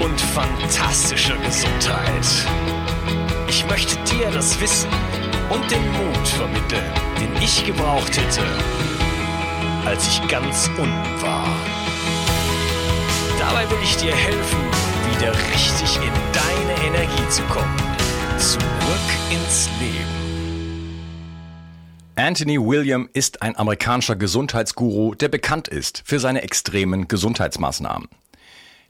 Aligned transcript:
und 0.00 0.20
fantastischer 0.20 1.36
Gesundheit. 1.38 2.26
Ich 3.48 3.66
möchte 3.66 3.96
dir 4.04 4.30
das 4.30 4.60
Wissen 4.60 4.90
und 5.50 5.70
den 5.70 5.82
Mut 5.92 6.28
vermitteln, 6.28 6.84
den 7.20 7.42
ich 7.42 7.64
gebraucht 7.64 8.16
hätte, 8.16 8.42
als 9.84 10.06
ich 10.08 10.28
ganz 10.28 10.68
unten 10.76 11.22
war. 11.22 11.46
Dabei 13.38 13.68
will 13.70 13.78
ich 13.82 13.96
dir 13.96 14.14
helfen, 14.14 14.58
wieder 15.12 15.32
richtig 15.32 15.96
in 15.96 16.12
deine 16.32 16.86
Energie 16.86 17.28
zu 17.30 17.42
kommen. 17.44 17.76
Zurück 18.38 19.08
ins 19.30 19.68
Leben. 19.80 20.18
Anthony 22.14 22.58
William 22.58 23.08
ist 23.12 23.42
ein 23.42 23.56
amerikanischer 23.56 24.16
Gesundheitsguru, 24.16 25.14
der 25.14 25.28
bekannt 25.28 25.68
ist 25.68 26.02
für 26.04 26.18
seine 26.18 26.42
extremen 26.42 27.06
Gesundheitsmaßnahmen. 27.06 28.08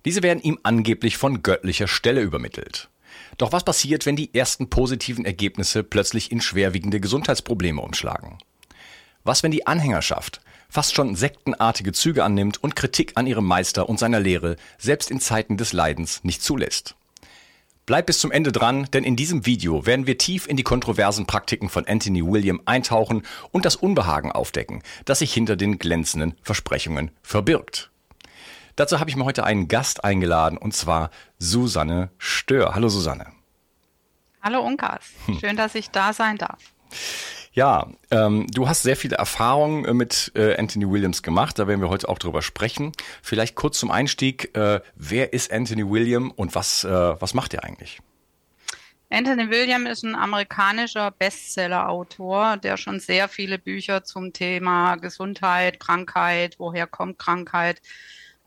Diese 0.09 0.23
werden 0.23 0.43
ihm 0.43 0.59
angeblich 0.63 1.19
von 1.19 1.43
göttlicher 1.43 1.87
Stelle 1.87 2.23
übermittelt. 2.23 2.89
Doch 3.37 3.53
was 3.53 3.63
passiert, 3.63 4.07
wenn 4.07 4.17
die 4.17 4.35
ersten 4.35 4.71
positiven 4.71 5.27
Ergebnisse 5.27 5.83
plötzlich 5.83 6.33
in 6.33 6.41
schwerwiegende 6.41 6.99
Gesundheitsprobleme 6.99 7.83
umschlagen? 7.83 8.39
Was, 9.23 9.43
wenn 9.43 9.51
die 9.51 9.67
Anhängerschaft 9.67 10.41
fast 10.71 10.95
schon 10.95 11.15
sektenartige 11.15 11.93
Züge 11.93 12.25
annimmt 12.25 12.57
und 12.57 12.75
Kritik 12.75 13.13
an 13.17 13.27
ihrem 13.27 13.45
Meister 13.45 13.87
und 13.87 13.99
seiner 13.99 14.19
Lehre 14.19 14.57
selbst 14.79 15.11
in 15.11 15.21
Zeiten 15.21 15.59
des 15.59 15.75
Leidens 15.75 16.25
nicht 16.25 16.43
zulässt? 16.43 16.97
Bleib 17.85 18.07
bis 18.07 18.19
zum 18.19 18.33
Ende 18.33 18.51
dran, 18.51 18.89
denn 18.95 19.05
in 19.05 19.15
diesem 19.15 19.45
Video 19.45 19.85
werden 19.85 20.07
wir 20.07 20.17
tief 20.17 20.47
in 20.47 20.57
die 20.57 20.63
kontroversen 20.63 21.27
Praktiken 21.27 21.69
von 21.69 21.87
Anthony 21.87 22.25
William 22.25 22.63
eintauchen 22.65 23.27
und 23.51 23.67
das 23.67 23.77
Unbehagen 23.77 24.33
aufdecken, 24.33 24.83
das 25.05 25.19
sich 25.19 25.35
hinter 25.35 25.57
den 25.57 25.79
glänzenden 25.79 26.35
Versprechungen 26.41 27.11
verbirgt. 27.21 27.91
Dazu 28.79 29.01
habe 29.01 29.11
ich 29.11 29.17
mir 29.17 29.25
heute 29.25 29.43
einen 29.43 29.67
Gast 29.67 30.05
eingeladen 30.05 30.57
und 30.57 30.73
zwar 30.73 31.11
Susanne 31.41 32.11
Stör. 32.17 32.77
Hallo 32.77 32.89
Susanne. 32.89 33.27
Hallo 34.41 34.61
Unkas. 34.61 35.01
Hm. 35.27 35.41
Schön, 35.41 35.57
dass 35.57 35.75
ich 35.75 35.91
da 35.91 36.13
sein 36.13 36.37
darf. 36.39 36.61
Ja, 37.53 37.89
ähm, 38.13 38.47
du 38.47 38.69
hast 38.69 38.85
sehr 38.85 38.95
viele 38.95 39.17
Erfahrungen 39.17 39.85
äh, 39.85 39.95
mit 39.95 40.31
äh, 40.37 40.57
Anthony 40.57 40.89
Williams 40.89 41.25
gemacht, 41.25 41.59
da 41.59 41.67
werden 41.67 41.81
wir 41.81 41.89
heute 41.89 42.09
auch 42.09 42.21
drüber 42.21 42.41
sprechen. 42.41 42.93
Vielleicht 43.21 43.57
kurz 43.57 43.81
zum 43.81 43.91
Einstieg, 43.91 44.57
äh, 44.57 44.81
wer 44.95 45.33
ist 45.33 45.53
Anthony 45.53 45.91
William 45.91 46.31
und 46.31 46.55
was, 46.55 46.85
äh, 46.85 46.89
was 46.89 47.35
macht 47.35 47.55
er 47.55 47.65
eigentlich? 47.65 47.99
Anthony 49.11 49.51
William 49.51 49.87
ist 49.87 50.05
ein 50.05 50.15
amerikanischer 50.15 51.11
Bestseller-Autor, 51.11 52.59
der 52.59 52.77
schon 52.77 53.01
sehr 53.01 53.27
viele 53.27 53.59
Bücher 53.59 54.05
zum 54.05 54.33
Thema 54.33 54.95
Gesundheit, 54.95 55.81
Krankheit, 55.81 56.61
woher 56.61 56.87
kommt 56.87 57.19
Krankheit, 57.19 57.83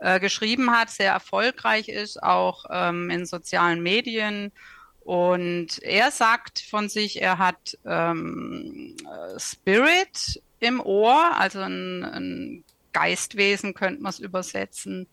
äh, 0.01 0.19
geschrieben 0.19 0.71
hat, 0.71 0.89
sehr 0.89 1.11
erfolgreich 1.11 1.87
ist, 1.87 2.21
auch 2.21 2.65
ähm, 2.71 3.11
in 3.11 3.27
sozialen 3.27 3.83
Medien. 3.83 4.51
Und 5.01 5.79
er 5.83 6.09
sagt 6.09 6.59
von 6.59 6.89
sich, 6.89 7.21
er 7.21 7.37
hat 7.37 7.77
ähm, 7.85 8.95
Spirit 9.37 10.41
im 10.59 10.79
Ohr, 10.79 11.37
also 11.37 11.59
ein, 11.59 12.03
ein 12.03 12.63
Geistwesen 12.93 13.73
könnte 13.75 14.01
man 14.01 14.09
es 14.09 14.19
übersetzen, 14.19 15.07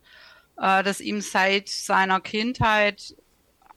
äh, 0.57 0.83
das 0.83 1.01
ihm 1.01 1.21
seit 1.21 1.69
seiner 1.69 2.19
Kindheit 2.19 3.15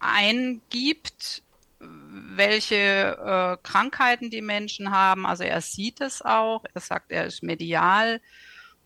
eingibt, 0.00 1.42
welche 1.78 2.76
äh, 2.76 3.56
Krankheiten 3.62 4.30
die 4.30 4.42
Menschen 4.42 4.90
haben. 4.90 5.26
Also 5.26 5.44
er 5.44 5.60
sieht 5.60 6.00
es 6.00 6.22
auch. 6.22 6.64
Er 6.72 6.80
sagt, 6.80 7.10
er 7.10 7.26
ist 7.26 7.42
medial. 7.42 8.20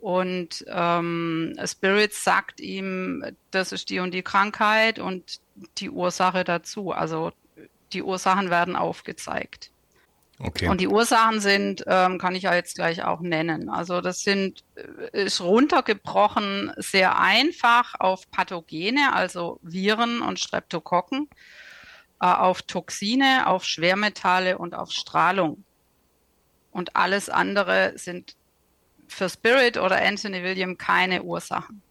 Und 0.07 0.65
ähm, 0.69 1.59
Spirit 1.65 2.15
sagt 2.15 2.61
ihm, 2.61 3.25
das 3.51 3.73
ist 3.73 3.91
die 3.91 3.99
und 3.99 4.15
die 4.15 4.23
Krankheit 4.23 5.01
und 5.01 5.41
die 5.79 5.91
Ursache 5.91 6.45
dazu. 6.45 6.93
Also 6.93 7.33
die 7.93 8.05
Ursachen 8.05 8.49
werden 8.49 8.77
aufgezeigt. 8.77 9.73
Okay. 10.39 10.69
Und 10.69 10.81
die 10.81 10.87
Ursachen 10.87 11.41
sind, 11.41 11.83
ähm, 11.89 12.19
kann 12.19 12.37
ich 12.37 12.45
ja 12.45 12.55
jetzt 12.55 12.77
gleich 12.77 13.03
auch 13.03 13.21
nennen. 13.21 13.69
Also 13.69 14.01
das 14.01 14.21
sind, 14.21 14.63
äh, 14.77 15.25
ist 15.25 15.41
runtergebrochen 15.41 16.73
sehr 16.77 17.19
einfach 17.19 17.97
auf 17.99 18.31
Pathogene, 18.31 19.13
also 19.13 19.59
Viren 19.63 20.23
und 20.23 20.39
Streptokokken, 20.39 21.29
äh, 22.21 22.27
auf 22.27 22.63
Toxine, 22.63 23.49
auf 23.49 23.65
Schwermetalle 23.65 24.57
und 24.57 24.77
auf 24.77 24.93
Strahlung. 24.93 25.65
Und 26.71 26.95
alles 26.95 27.29
andere 27.29 27.95
sind 27.97 28.37
für 29.09 29.29
Spirit 29.29 29.77
oder 29.77 30.03
Anthony 30.03 30.43
William 30.43 30.79
keine 30.79 31.23
Ursachen. 31.23 31.83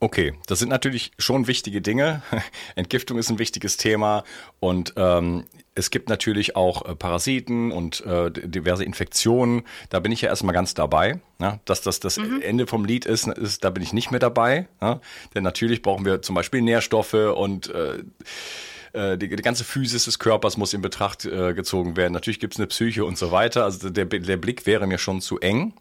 Okay, 0.00 0.34
das 0.46 0.58
sind 0.58 0.68
natürlich 0.68 1.12
schon 1.18 1.46
wichtige 1.46 1.80
Dinge. 1.80 2.22
Entgiftung 2.74 3.16
ist 3.16 3.30
ein 3.30 3.38
wichtiges 3.38 3.78
Thema 3.78 4.24
und 4.60 4.92
ähm, 4.96 5.46
es 5.74 5.90
gibt 5.90 6.08
natürlich 6.08 6.56
auch 6.56 6.84
äh, 6.84 6.94
Parasiten 6.94 7.72
und 7.72 8.04
äh, 8.04 8.30
diverse 8.30 8.84
Infektionen. 8.84 9.62
Da 9.88 10.00
bin 10.00 10.12
ich 10.12 10.20
ja 10.20 10.28
erstmal 10.28 10.54
ganz 10.54 10.74
dabei. 10.74 11.20
Ja? 11.40 11.58
Dass 11.64 11.80
das 11.80 12.00
das 12.00 12.18
mhm. 12.18 12.42
Ende 12.42 12.66
vom 12.66 12.84
Lied 12.84 13.06
ist, 13.06 13.26
ist, 13.28 13.64
da 13.64 13.70
bin 13.70 13.82
ich 13.82 13.92
nicht 13.92 14.10
mehr 14.10 14.20
dabei. 14.20 14.68
Ja? 14.82 15.00
Denn 15.34 15.42
natürlich 15.42 15.80
brauchen 15.80 16.04
wir 16.04 16.22
zum 16.22 16.34
Beispiel 16.34 16.60
Nährstoffe 16.60 17.14
und 17.14 17.70
äh, 17.70 18.02
äh, 18.94 19.18
die, 19.18 19.28
die 19.28 19.42
ganze 19.42 19.64
Physis 19.64 20.04
des 20.04 20.18
Körpers 20.18 20.56
muss 20.56 20.72
in 20.72 20.82
Betracht 20.82 21.24
äh, 21.24 21.54
gezogen 21.54 21.96
werden. 21.96 22.12
Natürlich 22.12 22.40
gibt 22.40 22.54
es 22.54 22.60
eine 22.60 22.66
Psyche 22.68 23.04
und 23.04 23.18
so 23.18 23.30
weiter. 23.30 23.64
Also 23.64 23.90
der, 23.90 24.06
der 24.06 24.36
Blick 24.36 24.66
wäre 24.66 24.86
mir 24.86 24.98
schon 24.98 25.20
zu 25.20 25.38
eng. 25.40 25.74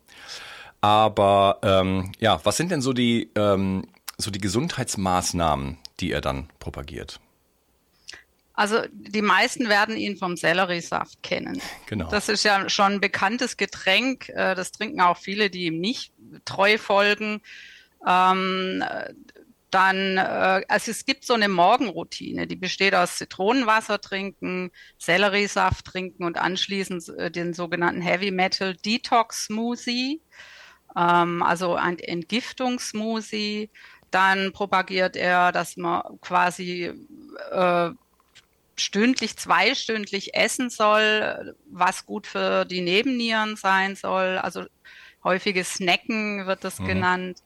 Aber 0.82 1.60
ähm, 1.62 2.12
ja, 2.20 2.42
was 2.44 2.58
sind 2.58 2.72
denn 2.72 2.82
so 2.82 2.92
die, 2.92 3.30
ähm, 3.36 3.88
so 4.18 4.32
die 4.32 4.40
Gesundheitsmaßnahmen, 4.40 5.78
die 6.00 6.12
er 6.12 6.22
dann 6.22 6.50
propagiert? 6.60 7.20
Also 8.56 8.82
die 8.92 9.22
meisten 9.22 9.68
werden 9.68 9.98
ihn 9.98 10.18
vom 10.18 10.38
Selleriesaft 10.38 11.24
kennen. 11.24 11.60
Genau. 11.88 12.10
Das 12.10 12.30
ist 12.30 12.44
ja 12.44 12.70
schon 12.70 12.94
ein 12.94 13.02
bekanntes 13.02 13.58
Getränk. 13.58 14.30
Äh, 14.30 14.56
das 14.56 14.72
trinken 14.72 15.02
auch 15.02 15.18
viele, 15.18 15.50
die 15.50 15.66
ihm 15.66 15.80
nicht 15.80 16.12
treu 16.46 16.78
folgen. 16.78 17.42
Ähm, 18.06 18.84
dann, 19.74 20.18
äh, 20.18 20.64
also 20.68 20.92
es 20.92 21.06
gibt 21.06 21.26
so 21.26 21.34
eine 21.34 21.50
Morgenroutine, 21.50 22.46
die 22.46 22.56
besteht 22.56 22.94
aus 22.94 23.18
Zitronenwasser 23.18 24.00
trinken, 24.00 24.72
Selleriesaft 25.00 25.86
trinken 25.86 26.24
und 26.26 26.38
anschließend 26.38 27.10
äh, 27.18 27.32
den 27.32 27.54
sogenannten 27.54 28.02
Heavy 28.02 28.30
Metal 28.30 28.76
Detox 28.76 29.46
Smoothie, 29.46 30.22
ähm, 30.96 31.42
also 31.42 31.76
ein 31.76 31.98
Entgiftungssmoothie. 31.98 33.72
Dann 34.12 34.52
propagiert 34.54 35.16
er, 35.16 35.52
dass 35.52 35.76
man 35.76 36.04
quasi 36.22 36.92
äh, 37.52 37.90
stündlich, 38.76 39.38
zweistündlich 39.38 40.36
essen 40.36 40.70
soll, 40.70 41.56
was 41.66 42.06
gut 42.06 42.28
für 42.28 42.66
die 42.66 42.82
Nebennieren 42.82 43.56
sein 43.56 43.96
soll. 43.96 44.38
Also 44.38 44.66
häufiges 45.24 45.74
Snacken 45.74 46.46
wird 46.46 46.64
das 46.64 46.80
mhm. 46.80 46.86
genannt. 46.86 47.40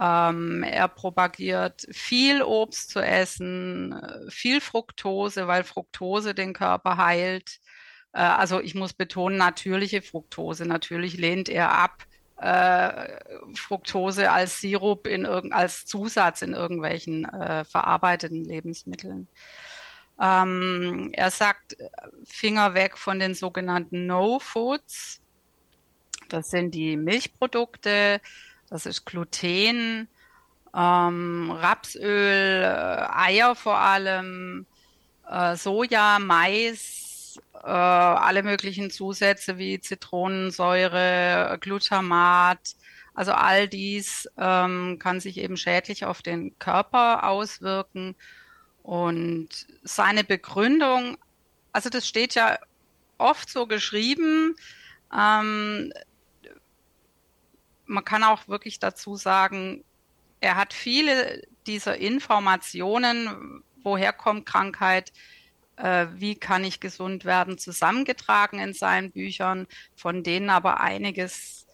Ähm, 0.00 0.64
er 0.64 0.88
propagiert 0.88 1.86
viel 1.90 2.42
Obst 2.42 2.90
zu 2.90 3.00
essen, 3.00 3.94
viel 4.28 4.60
Fructose, 4.60 5.46
weil 5.46 5.62
Fructose 5.62 6.34
den 6.34 6.52
Körper 6.52 6.96
heilt. 6.96 7.60
Äh, 8.12 8.20
also 8.20 8.60
ich 8.60 8.74
muss 8.74 8.92
betonen, 8.92 9.36
natürliche 9.36 10.02
Fructose. 10.02 10.66
Natürlich 10.66 11.16
lehnt 11.16 11.48
er 11.48 11.72
ab, 11.72 12.04
äh, 12.38 13.18
Fructose 13.54 14.30
als 14.32 14.60
Sirup 14.60 15.06
in 15.06 15.26
als 15.26 15.86
Zusatz 15.86 16.42
in 16.42 16.52
irgendwelchen 16.52 17.24
äh, 17.26 17.64
verarbeiteten 17.64 18.44
Lebensmitteln. 18.44 19.28
Ähm, 20.20 21.10
er 21.12 21.30
sagt, 21.30 21.76
Finger 22.24 22.74
weg 22.74 22.98
von 22.98 23.18
den 23.18 23.34
sogenannten 23.34 24.06
No-Foods. 24.06 25.20
Das 26.28 26.50
sind 26.50 26.74
die 26.74 26.96
Milchprodukte, 26.96 28.20
das 28.74 28.86
ist 28.86 29.04
Gluten, 29.06 30.08
ähm, 30.74 31.50
Rapsöl, 31.52 32.62
äh, 32.64 33.06
Eier 33.08 33.54
vor 33.54 33.78
allem, 33.78 34.66
äh, 35.30 35.54
Soja, 35.54 36.18
Mais, 36.18 37.40
äh, 37.62 37.68
alle 37.68 38.42
möglichen 38.42 38.90
Zusätze 38.90 39.58
wie 39.58 39.80
Zitronensäure, 39.80 41.56
Glutamat. 41.60 42.74
Also 43.14 43.30
all 43.30 43.68
dies 43.68 44.28
ähm, 44.38 44.98
kann 44.98 45.20
sich 45.20 45.38
eben 45.38 45.56
schädlich 45.56 46.04
auf 46.04 46.20
den 46.20 46.58
Körper 46.58 47.28
auswirken. 47.28 48.16
Und 48.82 49.50
seine 49.84 50.24
Begründung, 50.24 51.16
also 51.70 51.90
das 51.90 52.08
steht 52.08 52.34
ja 52.34 52.58
oft 53.18 53.48
so 53.48 53.68
geschrieben, 53.68 54.56
ähm, 55.16 55.92
man 57.86 58.04
kann 58.04 58.24
auch 58.24 58.48
wirklich 58.48 58.78
dazu 58.78 59.16
sagen, 59.16 59.84
er 60.40 60.56
hat 60.56 60.72
viele 60.72 61.42
dieser 61.66 61.96
Informationen, 61.96 63.62
woher 63.82 64.12
kommt 64.12 64.46
Krankheit, 64.46 65.12
äh, 65.76 66.06
wie 66.14 66.34
kann 66.36 66.64
ich 66.64 66.80
gesund 66.80 67.24
werden, 67.24 67.58
zusammengetragen 67.58 68.58
in 68.58 68.74
seinen 68.74 69.10
Büchern, 69.10 69.66
von 69.96 70.22
denen 70.22 70.50
aber 70.50 70.80
einiges 70.80 71.66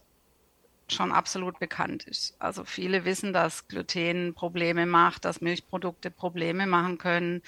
schon 0.87 1.11
absolut 1.11 1.59
bekannt 1.59 2.03
ist. 2.03 2.35
Also 2.39 2.65
viele 2.65 3.05
wissen, 3.05 3.33
dass 3.33 3.67
Gluten 3.67 4.33
Probleme 4.33 4.85
macht, 4.85 5.25
dass 5.25 5.41
Milchprodukte 5.41 6.11
Probleme 6.11 6.67
machen 6.67 6.97
können. 6.97 7.41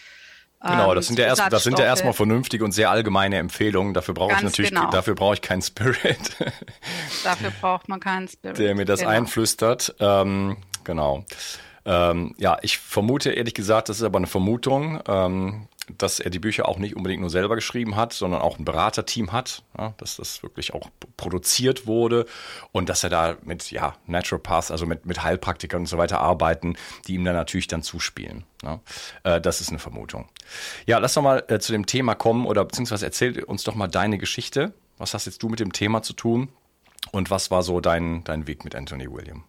Genau, 0.66 0.96
das 0.96 1.10
ähm, 1.10 1.16
sind 1.16 1.20
ja 1.20 1.26
erst, 1.26 1.52
das 1.52 1.64
sind 1.64 1.78
ja 1.78 1.84
erstmal 1.84 2.14
vernünftige 2.14 2.64
und 2.64 2.72
sehr 2.72 2.90
allgemeine 2.90 3.38
Empfehlungen. 3.38 3.94
Dafür 3.94 4.14
brauche 4.14 4.34
ich 4.34 4.42
natürlich, 4.42 4.72
genau. 4.72 4.90
dafür 4.90 5.14
brauche 5.14 5.34
ich 5.34 5.42
keinen 5.42 5.62
Spirit. 5.62 6.38
dafür 7.26 7.52
braucht 7.60 7.90
man 7.90 8.00
keinen 8.00 8.30
Spirit. 8.30 8.58
Der 8.58 8.74
mir 8.74 8.86
das 8.86 9.02
genau. 9.02 9.12
einflüstert. 9.12 9.96
Ähm, 10.00 10.56
genau. 10.86 11.26
Ähm, 11.86 12.34
ja, 12.38 12.58
ich 12.62 12.78
vermute 12.78 13.32
ehrlich 13.32 13.54
gesagt, 13.54 13.90
das 13.90 13.98
ist 13.98 14.04
aber 14.04 14.18
eine 14.18 14.28
Vermutung. 14.28 15.02
Ähm, 15.06 15.68
dass 15.98 16.20
er 16.20 16.30
die 16.30 16.40
Bücher 16.40 16.68
auch 16.68 16.78
nicht 16.78 16.96
unbedingt 16.96 17.22
nur 17.22 17.30
selber 17.30 17.56
geschrieben 17.56 17.96
hat, 17.96 18.14
sondern 18.14 18.42
auch 18.42 18.58
ein 18.58 18.66
Beraterteam 18.66 19.32
hat, 19.32 19.64
ja, 19.78 19.94
dass 19.98 20.18
das 20.18 20.44
wirklich 20.44 20.74
auch 20.74 20.90
produziert 21.18 21.88
wurde 21.88 22.26
und 22.72 22.90
dass 22.90 23.04
er 23.04 23.10
da 23.10 23.38
mit 23.44 23.70
ja, 23.72 23.96
Naturopaths, 24.06 24.72
also 24.72 24.86
mit, 24.86 25.06
mit 25.06 25.24
Heilpraktikern 25.24 25.82
und 25.82 25.88
so 25.88 25.98
weiter 25.98 26.20
arbeiten, 26.20 26.76
die 27.08 27.16
ihm 27.16 27.26
dann 27.26 27.36
natürlich 27.36 27.68
dann 27.68 27.84
zuspielen. 27.84 28.44
Ja. 28.64 28.80
Äh, 29.24 29.42
das 29.42 29.62
ist 29.62 29.70
eine 29.70 29.80
Vermutung. 29.80 30.30
Ja, 30.86 31.00
lass 31.00 31.16
doch 31.16 31.22
mal 31.22 31.44
äh, 31.48 31.60
zu 31.60 31.72
dem 31.72 31.86
Thema 31.86 32.16
kommen 32.16 32.46
oder 32.46 32.64
beziehungsweise 32.64 33.06
erzähl 33.06 33.44
uns 33.44 33.64
doch 33.64 33.76
mal 33.76 33.88
deine 33.88 34.18
Geschichte. 34.18 34.74
Was 34.98 35.14
hast 35.14 35.26
jetzt 35.26 35.44
du 35.44 35.50
mit 35.50 35.60
dem 35.60 35.74
Thema 35.74 36.02
zu 36.02 36.14
tun 36.14 36.50
und 37.12 37.30
was 37.30 37.52
war 37.52 37.64
so 37.64 37.82
dein, 37.82 38.24
dein 38.24 38.48
Weg 38.48 38.64
mit 38.64 38.76
Anthony 38.76 39.12
William? 39.12 39.44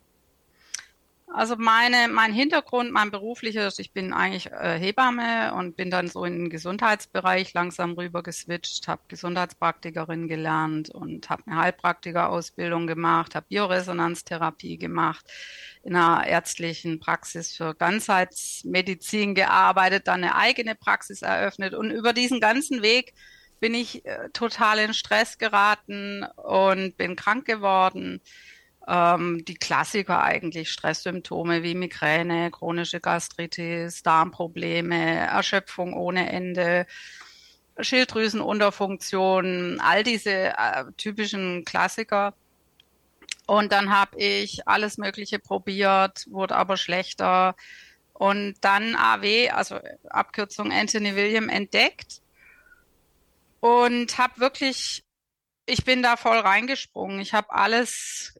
Also 1.36 1.56
meine, 1.56 2.06
mein 2.06 2.32
Hintergrund, 2.32 2.92
mein 2.92 3.10
beruflicher, 3.10 3.68
ich 3.78 3.92
bin 3.92 4.12
eigentlich 4.12 4.52
äh, 4.52 4.78
Hebamme 4.78 5.52
und 5.54 5.74
bin 5.74 5.90
dann 5.90 6.06
so 6.06 6.24
in 6.24 6.38
den 6.38 6.48
Gesundheitsbereich 6.48 7.52
langsam 7.54 7.94
rüber 7.94 8.22
geswitcht, 8.22 8.86
habe 8.86 9.02
Gesundheitspraktikerin 9.08 10.28
gelernt 10.28 10.90
und 10.90 11.28
habe 11.30 11.42
eine 11.46 11.56
Heilpraktikerausbildung 11.56 12.86
gemacht, 12.86 13.34
habe 13.34 13.46
Bioresonanztherapie 13.48 14.78
gemacht, 14.78 15.26
in 15.82 15.96
einer 15.96 16.24
ärztlichen 16.24 17.00
Praxis 17.00 17.50
für 17.52 17.74
Ganzheitsmedizin 17.74 19.34
gearbeitet, 19.34 20.06
dann 20.06 20.22
eine 20.22 20.36
eigene 20.36 20.76
Praxis 20.76 21.22
eröffnet. 21.22 21.74
Und 21.74 21.90
über 21.90 22.12
diesen 22.12 22.38
ganzen 22.38 22.80
Weg 22.80 23.12
bin 23.58 23.74
ich 23.74 24.06
äh, 24.06 24.28
total 24.32 24.78
in 24.78 24.94
Stress 24.94 25.36
geraten 25.38 26.24
und 26.36 26.96
bin 26.96 27.16
krank 27.16 27.44
geworden 27.44 28.20
ähm, 28.86 29.44
die 29.44 29.54
Klassiker 29.54 30.22
eigentlich, 30.22 30.70
Stresssymptome 30.70 31.62
wie 31.62 31.74
Migräne, 31.74 32.50
chronische 32.50 33.00
Gastritis, 33.00 34.02
Darmprobleme, 34.02 35.28
Erschöpfung 35.28 35.94
ohne 35.94 36.30
Ende, 36.30 36.86
Schilddrüsenunterfunktion, 37.78 39.80
all 39.80 40.02
diese 40.02 40.56
äh, 40.56 40.84
typischen 40.96 41.64
Klassiker. 41.64 42.34
Und 43.46 43.72
dann 43.72 43.90
habe 43.90 44.18
ich 44.18 44.66
alles 44.66 44.98
Mögliche 44.98 45.38
probiert, 45.38 46.26
wurde 46.30 46.56
aber 46.56 46.76
schlechter. 46.76 47.56
Und 48.12 48.54
dann 48.60 48.96
AW, 48.96 49.50
also 49.50 49.80
Abkürzung 50.08 50.72
Anthony 50.72 51.16
William, 51.16 51.48
entdeckt 51.48 52.22
und 53.60 54.18
habe 54.18 54.40
wirklich, 54.40 55.04
ich 55.66 55.84
bin 55.84 56.02
da 56.02 56.16
voll 56.16 56.38
reingesprungen. 56.38 57.20
Ich 57.20 57.34
habe 57.34 57.52
alles 57.52 58.34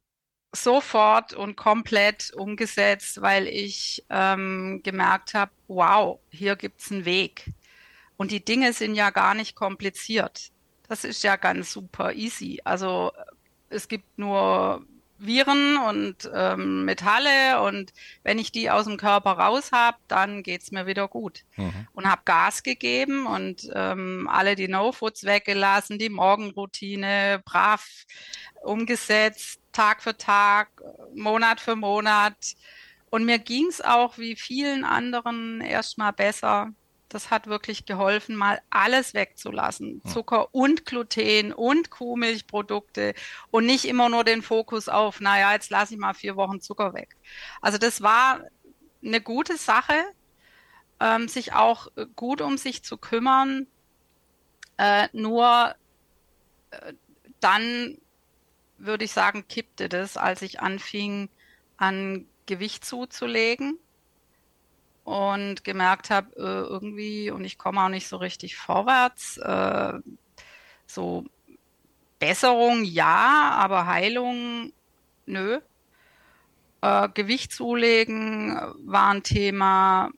sofort 0.54 1.32
und 1.32 1.56
komplett 1.56 2.32
umgesetzt, 2.34 3.20
weil 3.20 3.46
ich 3.46 4.04
ähm, 4.10 4.80
gemerkt 4.82 5.34
habe, 5.34 5.52
wow, 5.68 6.20
hier 6.30 6.56
gibt's 6.56 6.90
einen 6.90 7.04
Weg. 7.04 7.50
Und 8.16 8.30
die 8.30 8.44
Dinge 8.44 8.72
sind 8.72 8.94
ja 8.94 9.10
gar 9.10 9.34
nicht 9.34 9.56
kompliziert. 9.56 10.50
Das 10.88 11.04
ist 11.04 11.22
ja 11.24 11.36
ganz 11.36 11.72
super 11.72 12.12
easy. 12.12 12.60
Also 12.64 13.12
es 13.70 13.88
gibt 13.88 14.18
nur 14.18 14.86
Viren 15.18 15.76
und 15.78 16.30
ähm, 16.34 16.84
Metalle 16.84 17.62
und 17.62 17.92
wenn 18.22 18.38
ich 18.38 18.52
die 18.52 18.70
aus 18.70 18.84
dem 18.84 18.96
Körper 18.96 19.32
raus 19.32 19.70
habe, 19.72 19.96
dann 20.08 20.42
geht's 20.42 20.70
mir 20.70 20.86
wieder 20.86 21.08
gut. 21.08 21.44
Mhm. 21.56 21.86
Und 21.92 22.10
habe 22.10 22.22
Gas 22.24 22.62
gegeben 22.62 23.26
und 23.26 23.70
ähm, 23.74 24.28
alle 24.30 24.56
die 24.56 24.68
No-Foods 24.68 25.24
weggelassen, 25.24 25.98
die 25.98 26.10
Morgenroutine 26.10 27.42
brav 27.44 27.86
umgesetzt, 28.62 29.60
Tag 29.74 30.02
für 30.02 30.16
Tag, 30.16 30.68
Monat 31.14 31.60
für 31.60 31.76
Monat. 31.76 32.56
Und 33.10 33.26
mir 33.26 33.38
ging's 33.38 33.80
auch 33.80 34.18
wie 34.18 34.34
vielen 34.34 34.84
anderen 34.84 35.60
erstmal 35.60 36.12
besser. 36.12 36.72
Das 37.08 37.30
hat 37.30 37.46
wirklich 37.46 37.86
geholfen, 37.86 38.34
mal 38.34 38.60
alles 38.70 39.14
wegzulassen. 39.14 40.02
Zucker 40.04 40.52
und 40.52 40.84
Gluten 40.84 41.52
und 41.52 41.90
Kuhmilchprodukte 41.90 43.14
und 43.52 43.66
nicht 43.66 43.84
immer 43.84 44.08
nur 44.08 44.24
den 44.24 44.42
Fokus 44.42 44.88
auf, 44.88 45.20
naja, 45.20 45.52
jetzt 45.52 45.70
lasse 45.70 45.94
ich 45.94 46.00
mal 46.00 46.14
vier 46.14 46.34
Wochen 46.34 46.60
Zucker 46.60 46.92
weg. 46.92 47.16
Also 47.60 47.78
das 47.78 48.02
war 48.02 48.40
eine 49.04 49.20
gute 49.20 49.58
Sache, 49.58 49.94
ähm, 50.98 51.28
sich 51.28 51.52
auch 51.52 51.86
gut 52.16 52.40
um 52.40 52.58
sich 52.58 52.82
zu 52.82 52.96
kümmern. 52.96 53.68
Äh, 54.76 55.08
nur 55.12 55.76
äh, 56.72 56.94
dann 57.38 57.98
würde 58.86 59.04
ich 59.04 59.12
sagen, 59.12 59.46
kippte 59.48 59.88
das, 59.88 60.16
als 60.16 60.42
ich 60.42 60.60
anfing, 60.60 61.28
an 61.76 62.26
Gewicht 62.46 62.84
zuzulegen 62.84 63.78
und 65.04 65.64
gemerkt 65.64 66.10
habe, 66.10 66.34
äh, 66.36 66.68
irgendwie, 66.68 67.30
und 67.30 67.44
ich 67.44 67.58
komme 67.58 67.82
auch 67.82 67.88
nicht 67.88 68.08
so 68.08 68.16
richtig 68.16 68.56
vorwärts, 68.56 69.36
äh, 69.38 69.94
so 70.86 71.24
Besserung 72.18 72.84
ja, 72.84 73.50
aber 73.56 73.86
Heilung 73.86 74.72
nö. 75.26 75.60
Äh, 76.80 77.08
Gewicht 77.10 77.52
zulegen 77.52 78.58
war 78.78 79.10
ein 79.10 79.22
Thema. 79.22 80.10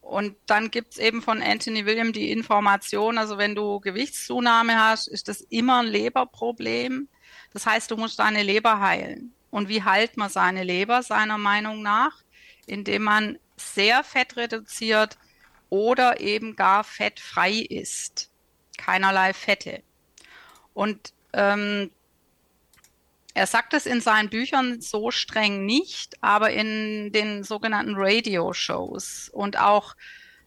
Und 0.00 0.36
dann 0.46 0.70
gibt's 0.70 0.98
eben 0.98 1.22
von 1.22 1.42
Anthony 1.42 1.86
William 1.86 2.12
die 2.12 2.30
Information, 2.30 3.18
also 3.18 3.38
wenn 3.38 3.54
du 3.54 3.80
Gewichtszunahme 3.80 4.78
hast, 4.78 5.08
ist 5.08 5.28
das 5.28 5.40
immer 5.40 5.80
ein 5.80 5.86
Leberproblem. 5.86 7.08
Das 7.54 7.66
heißt, 7.66 7.90
du 7.90 7.96
musst 7.96 8.18
deine 8.18 8.42
Leber 8.42 8.80
heilen. 8.80 9.32
Und 9.50 9.68
wie 9.68 9.82
heilt 9.82 10.16
man 10.18 10.28
seine 10.28 10.64
Leber 10.64 11.02
seiner 11.02 11.38
Meinung 11.38 11.80
nach? 11.80 12.22
Indem 12.66 13.04
man 13.04 13.38
sehr 13.56 14.04
fettreduziert 14.04 15.16
oder 15.70 16.20
eben 16.20 16.56
gar 16.56 16.84
fettfrei 16.84 17.52
ist. 17.52 18.30
Keinerlei 18.76 19.32
Fette. 19.32 19.82
Und 20.74 21.12
ähm, 21.32 21.90
er 23.34 23.46
sagt 23.46 23.74
es 23.74 23.86
in 23.86 24.00
seinen 24.00 24.30
Büchern 24.30 24.80
so 24.80 25.10
streng 25.10 25.64
nicht, 25.64 26.22
aber 26.22 26.50
in 26.50 27.12
den 27.12 27.44
sogenannten 27.44 27.94
Radio-Shows 27.96 29.28
und 29.32 29.58
auch 29.58 29.94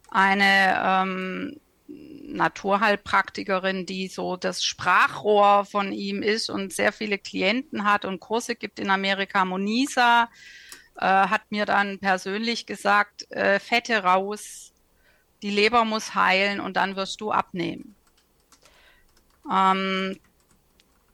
eine 0.10 0.82
ähm, 0.84 1.60
Naturheilpraktikerin, 1.88 3.86
die 3.86 4.08
so 4.08 4.36
das 4.36 4.64
Sprachrohr 4.64 5.66
von 5.66 5.94
ihm 5.94 6.22
ist 6.22 6.50
und 6.50 6.74
sehr 6.74 6.92
viele 6.92 7.18
Klienten 7.18 7.86
hat 7.86 8.06
und 8.06 8.20
Kurse 8.20 8.56
gibt 8.56 8.80
in 8.80 8.90
Amerika. 8.90 9.46
Monisa 9.46 10.30
äh, 10.98 11.06
hat 11.06 11.50
mir 11.50 11.66
dann 11.66 12.00
persönlich 12.00 12.66
gesagt, 12.66 13.32
äh, 13.32 13.60
Fette 13.60 14.04
raus, 14.04 14.74
die 15.42 15.50
Leber 15.50 15.86
muss 15.86 16.16
heilen 16.16 16.60
und 16.60 16.76
dann 16.76 16.96
wirst 16.96 17.22
du 17.22 17.32
abnehmen. 17.32 17.96
Ähm, 19.52 20.20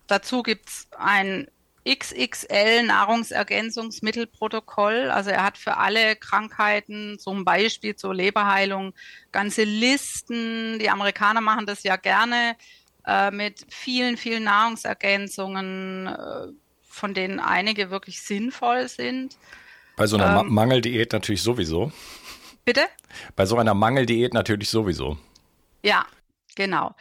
dazu 0.08 0.42
gibt's 0.42 0.88
ein 0.98 1.48
XXL 1.88 2.84
Nahrungsergänzungsmittelprotokoll. 2.84 5.10
Also 5.10 5.32
er 5.32 5.44
hat 5.44 5.58
für 5.58 5.78
alle 5.78 6.16
Krankheiten, 6.16 7.18
zum 7.20 7.44
Beispiel 7.46 7.96
zur 7.96 8.16
Leberheilung, 8.16 8.94
ganze 9.32 9.64
Listen. 9.64 10.80
Die 10.80 10.90
Amerikaner 10.90 11.42
machen 11.42 11.66
das 11.66 11.84
ja 11.84 11.98
gerne 11.98 12.56
äh, 13.06 13.32
mit 13.32 13.66
vielen, 13.70 14.18
vielen 14.18 14.44
Nahrungsergänzungen, 14.46 16.08
äh, 16.08 16.48
von 16.84 17.14
denen 17.14 17.40
einige 17.40 17.90
wirklich 17.90 18.22
sinnvoll 18.22 18.88
sind. 18.88 19.38
Bei 19.96 20.08
so 20.08 20.18
einer 20.18 20.42
ähm, 20.42 20.54
Mangeldiät 20.54 21.14
natürlich 21.14 21.42
sowieso. 21.42 21.92
Bitte? 22.66 22.82
Bei 23.36 23.46
so 23.46 23.58
einer 23.58 23.74
Mangeldiät 23.74 24.34
natürlich 24.34 24.70
sowieso. 24.70 25.18
Ja, 25.84 26.06
genau. 26.56 26.96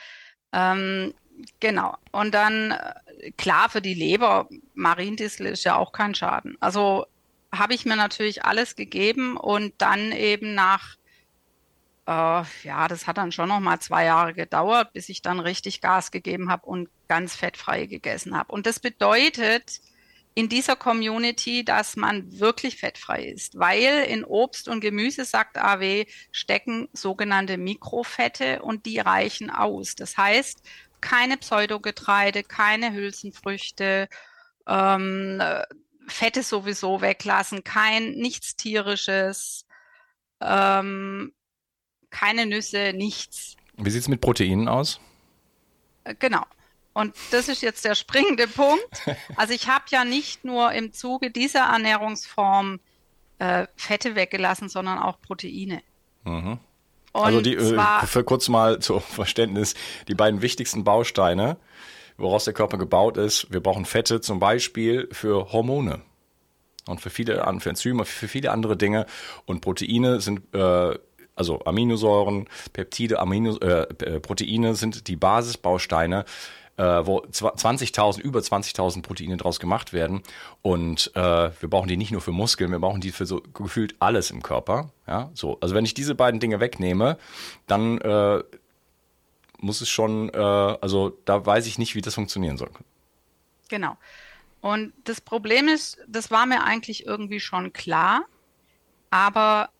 Ähm, 0.52 1.14
genau. 1.60 1.96
Und 2.10 2.34
dann 2.34 2.72
äh, 2.72 2.94
klar, 3.36 3.68
für 3.68 3.82
die 3.82 3.94
Leber, 3.94 4.48
Mariendistel 4.74 5.46
ist 5.46 5.64
ja 5.64 5.76
auch 5.76 5.92
kein 5.92 6.14
Schaden. 6.14 6.56
Also 6.60 7.06
habe 7.54 7.74
ich 7.74 7.84
mir 7.84 7.96
natürlich 7.96 8.44
alles 8.44 8.76
gegeben 8.76 9.36
und 9.36 9.74
dann 9.78 10.12
eben 10.12 10.54
nach, 10.54 10.96
äh, 12.06 12.42
ja, 12.64 12.88
das 12.88 13.06
hat 13.06 13.18
dann 13.18 13.32
schon 13.32 13.48
noch 13.48 13.60
mal 13.60 13.80
zwei 13.80 14.04
Jahre 14.04 14.34
gedauert, 14.34 14.92
bis 14.92 15.08
ich 15.08 15.22
dann 15.22 15.40
richtig 15.40 15.80
Gas 15.80 16.10
gegeben 16.10 16.50
habe 16.50 16.66
und 16.66 16.88
ganz 17.08 17.36
fettfrei 17.36 17.86
gegessen 17.86 18.36
habe. 18.36 18.52
Und 18.52 18.66
das 18.66 18.80
bedeutet 18.80 19.80
in 20.34 20.48
dieser 20.48 20.76
Community, 20.76 21.64
dass 21.64 21.96
man 21.96 22.40
wirklich 22.40 22.78
fettfrei 22.78 23.24
ist, 23.24 23.58
weil 23.58 24.04
in 24.04 24.24
Obst 24.24 24.66
und 24.66 24.80
Gemüse, 24.80 25.26
sagt 25.26 25.58
AW, 25.58 26.06
stecken 26.30 26.88
sogenannte 26.94 27.58
Mikrofette 27.58 28.62
und 28.62 28.86
die 28.86 28.98
reichen 28.98 29.50
aus. 29.50 29.94
Das 29.94 30.16
heißt, 30.16 30.62
keine 31.02 31.36
Pseudogetreide, 31.36 32.42
keine 32.42 32.94
Hülsenfrüchte, 32.94 34.08
ähm, 34.66 35.42
Fette 36.06 36.42
sowieso 36.42 37.02
weglassen, 37.02 37.64
kein 37.64 38.12
nichts 38.12 38.56
tierisches, 38.56 39.66
ähm, 40.40 41.32
keine 42.10 42.46
Nüsse, 42.46 42.92
nichts. 42.94 43.56
Wie 43.76 43.90
sieht 43.90 44.02
es 44.02 44.08
mit 44.08 44.20
Proteinen 44.20 44.68
aus? 44.68 45.00
Äh, 46.04 46.14
genau. 46.18 46.44
Und 46.94 47.14
das 47.30 47.48
ist 47.48 47.62
jetzt 47.62 47.84
der 47.84 47.94
springende 47.94 48.46
Punkt. 48.46 49.08
Also 49.36 49.54
ich 49.54 49.68
habe 49.68 49.84
ja 49.88 50.04
nicht 50.04 50.44
nur 50.44 50.72
im 50.72 50.92
Zuge 50.92 51.30
dieser 51.30 51.60
Ernährungsform 51.60 52.80
äh, 53.38 53.66
Fette 53.76 54.14
weggelassen, 54.14 54.68
sondern 54.68 54.98
auch 54.98 55.20
Proteine. 55.20 55.82
Mhm. 56.24 56.58
Und 57.12 57.22
also 57.22 57.40
die, 57.40 57.54
äh, 57.54 58.06
für 58.06 58.24
kurz 58.24 58.48
mal 58.48 58.78
zum 58.80 59.00
Verständnis, 59.00 59.74
die 60.08 60.14
beiden 60.14 60.42
wichtigsten 60.42 60.84
Bausteine, 60.84 61.56
woraus 62.16 62.44
der 62.44 62.54
Körper 62.54 62.78
gebaut 62.78 63.16
ist, 63.16 63.52
wir 63.52 63.60
brauchen 63.60 63.84
Fette 63.84 64.20
zum 64.20 64.38
Beispiel 64.38 65.08
für 65.12 65.52
Hormone 65.52 66.02
und 66.86 67.00
für 67.00 67.10
viele 67.10 67.42
für 67.60 67.68
Enzyme, 67.68 68.04
für 68.04 68.28
viele 68.28 68.50
andere 68.50 68.76
Dinge. 68.76 69.06
Und 69.44 69.60
Proteine 69.60 70.20
sind 70.20 70.54
äh, 70.54 70.98
also 71.34 71.60
Aminosäuren, 71.64 72.48
Peptide, 72.72 73.18
Amino, 73.18 73.56
äh, 73.58 74.20
Proteine 74.20 74.74
sind 74.74 75.08
die 75.08 75.16
Basisbausteine 75.16 76.24
äh, 76.82 77.06
wo 77.06 77.20
20.000, 77.20 78.20
über 78.20 78.40
20.000 78.40 79.02
Proteine 79.02 79.36
draus 79.36 79.60
gemacht 79.60 79.92
werden. 79.92 80.22
Und 80.62 81.12
äh, 81.14 81.20
wir 81.20 81.70
brauchen 81.70 81.86
die 81.86 81.96
nicht 81.96 82.10
nur 82.10 82.20
für 82.20 82.32
Muskeln, 82.32 82.72
wir 82.72 82.80
brauchen 82.80 83.00
die 83.00 83.12
für 83.12 83.24
so 83.24 83.40
gefühlt 83.54 83.94
alles 84.00 84.32
im 84.32 84.42
Körper. 84.42 84.90
Ja, 85.06 85.30
so. 85.32 85.58
Also 85.60 85.76
wenn 85.76 85.84
ich 85.84 85.94
diese 85.94 86.16
beiden 86.16 86.40
Dinge 86.40 86.58
wegnehme, 86.58 87.18
dann 87.68 87.98
äh, 87.98 88.42
muss 89.58 89.80
es 89.80 89.88
schon, 89.88 90.30
äh, 90.30 90.36
also 90.36 91.16
da 91.24 91.46
weiß 91.46 91.66
ich 91.66 91.78
nicht, 91.78 91.94
wie 91.94 92.00
das 92.00 92.16
funktionieren 92.16 92.58
soll. 92.58 92.70
Genau. 93.68 93.96
Und 94.60 94.92
das 95.04 95.20
Problem 95.20 95.68
ist, 95.68 95.98
das 96.08 96.30
war 96.32 96.46
mir 96.46 96.64
eigentlich 96.64 97.06
irgendwie 97.06 97.40
schon 97.40 97.72
klar, 97.72 98.24
aber 99.10 99.70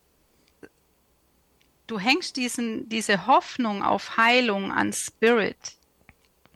du 1.87 1.99
hängst 1.99 2.37
diesen, 2.37 2.87
diese 2.87 3.27
Hoffnung 3.27 3.83
auf 3.83 4.17
Heilung 4.17 4.71
an 4.71 4.93
Spirit 4.93 5.57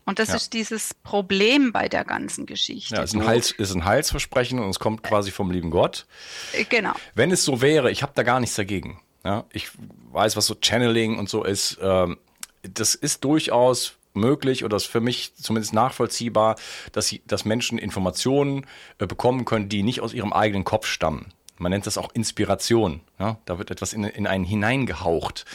und 0.08 0.20
das 0.20 0.30
ja. 0.30 0.36
ist 0.36 0.54
dieses 0.54 0.94
Problem 0.94 1.74
bei 1.74 1.90
der 1.90 2.06
ganzen 2.06 2.46
Geschichte. 2.46 2.96
Ja, 2.96 3.04
ist 3.04 3.14
ein, 3.14 3.28
Heils, 3.28 3.52
ist 3.52 3.76
ein 3.76 3.84
Heilsversprechen 3.84 4.58
und 4.58 4.70
es 4.70 4.80
kommt 4.80 5.04
quasi 5.04 5.32
vom 5.32 5.52
lieben 5.52 5.70
Gott. 5.70 6.06
Äh, 6.54 6.64
genau. 6.64 6.94
Wenn 7.14 7.30
es 7.30 7.44
so 7.44 7.62
wäre, 7.62 7.92
ich 7.92 8.04
habe 8.04 8.14
da 8.16 8.24
gar 8.24 8.40
nichts 8.40 8.56
dagegen. 8.56 9.02
Ja, 9.26 9.44
ich 9.52 9.70
weiß, 10.14 10.38
was 10.38 10.46
so 10.46 10.56
Channeling 10.56 11.20
und 11.20 11.30
so 11.30 11.44
ist. 11.44 11.78
Ähm, 11.82 12.18
das 12.64 12.96
ist 12.96 13.26
durchaus 13.26 13.98
möglich 14.14 14.64
oder 14.64 14.78
ist 14.78 14.86
für 14.86 15.02
mich 15.02 15.36
zumindest 15.36 15.74
nachvollziehbar, 15.74 16.56
dass, 16.94 17.08
sie, 17.08 17.22
dass 17.28 17.44
Menschen 17.44 17.78
Informationen 17.78 18.66
äh, 19.00 19.08
bekommen 19.08 19.44
können, 19.44 19.68
die 19.68 19.84
nicht 19.84 20.00
aus 20.00 20.14
ihrem 20.14 20.32
eigenen 20.32 20.64
Kopf 20.64 20.88
stammen. 20.88 21.34
Man 21.58 21.72
nennt 21.72 21.86
das 21.86 21.98
auch 21.98 22.12
Inspiration. 22.14 23.02
Ja? 23.20 23.40
Da 23.44 23.58
wird 23.58 23.72
etwas 23.72 23.92
in, 23.92 24.06
in 24.06 24.26
einen 24.26 24.46
hineingehaucht. 24.46 25.46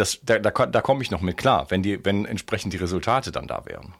Das, 0.00 0.18
da 0.22 0.38
da, 0.38 0.50
da 0.50 0.80
komme 0.80 1.02
ich 1.02 1.10
noch 1.10 1.20
mit 1.20 1.36
klar, 1.36 1.70
wenn, 1.70 1.82
die, 1.82 2.02
wenn 2.04 2.24
entsprechend 2.24 2.72
die 2.72 2.78
Resultate 2.78 3.32
dann 3.32 3.46
da 3.46 3.66
wären. 3.66 3.94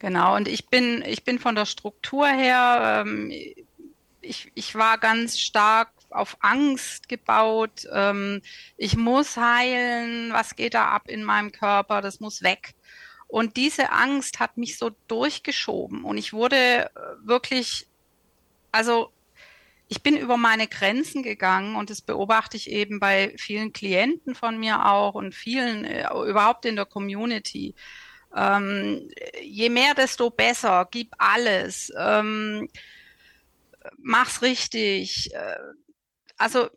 Genau, 0.00 0.34
und 0.34 0.48
ich 0.48 0.66
bin, 0.66 1.04
ich 1.06 1.22
bin 1.22 1.38
von 1.38 1.54
der 1.54 1.66
Struktur 1.66 2.26
her, 2.26 3.04
ähm, 3.06 3.30
ich, 4.20 4.50
ich 4.54 4.74
war 4.74 4.98
ganz 4.98 5.38
stark 5.38 5.92
auf 6.10 6.36
Angst 6.40 7.08
gebaut. 7.08 7.86
Ähm, 7.92 8.42
ich 8.76 8.96
muss 8.96 9.36
heilen, 9.36 10.32
was 10.32 10.56
geht 10.56 10.74
da 10.74 10.86
ab 10.86 11.08
in 11.08 11.22
meinem 11.22 11.52
Körper, 11.52 12.00
das 12.00 12.18
muss 12.18 12.42
weg. 12.42 12.74
Und 13.28 13.56
diese 13.56 13.92
Angst 13.92 14.40
hat 14.40 14.56
mich 14.56 14.78
so 14.78 14.90
durchgeschoben 15.06 16.04
und 16.04 16.18
ich 16.18 16.32
wurde 16.32 16.56
äh, 16.56 16.88
wirklich, 17.22 17.86
also 18.72 19.12
ich 19.88 20.02
bin 20.02 20.16
über 20.16 20.36
meine 20.36 20.66
Grenzen 20.66 21.22
gegangen 21.22 21.76
und 21.76 21.90
das 21.90 22.00
beobachte 22.00 22.56
ich 22.56 22.70
eben 22.70 23.00
bei 23.00 23.34
vielen 23.36 23.72
Klienten 23.72 24.34
von 24.34 24.58
mir 24.58 24.86
auch 24.86 25.14
und 25.14 25.34
vielen 25.34 25.84
äh, 25.84 26.08
überhaupt 26.26 26.64
in 26.64 26.76
der 26.76 26.86
Community. 26.86 27.74
Ähm, 28.34 29.08
je 29.40 29.68
mehr, 29.68 29.94
desto 29.94 30.30
besser. 30.30 30.88
Gib 30.90 31.14
alles. 31.18 31.92
Ähm, 31.96 32.68
mach's 33.98 34.42
richtig. 34.42 35.32
Äh, 35.34 35.56
also 36.36 36.68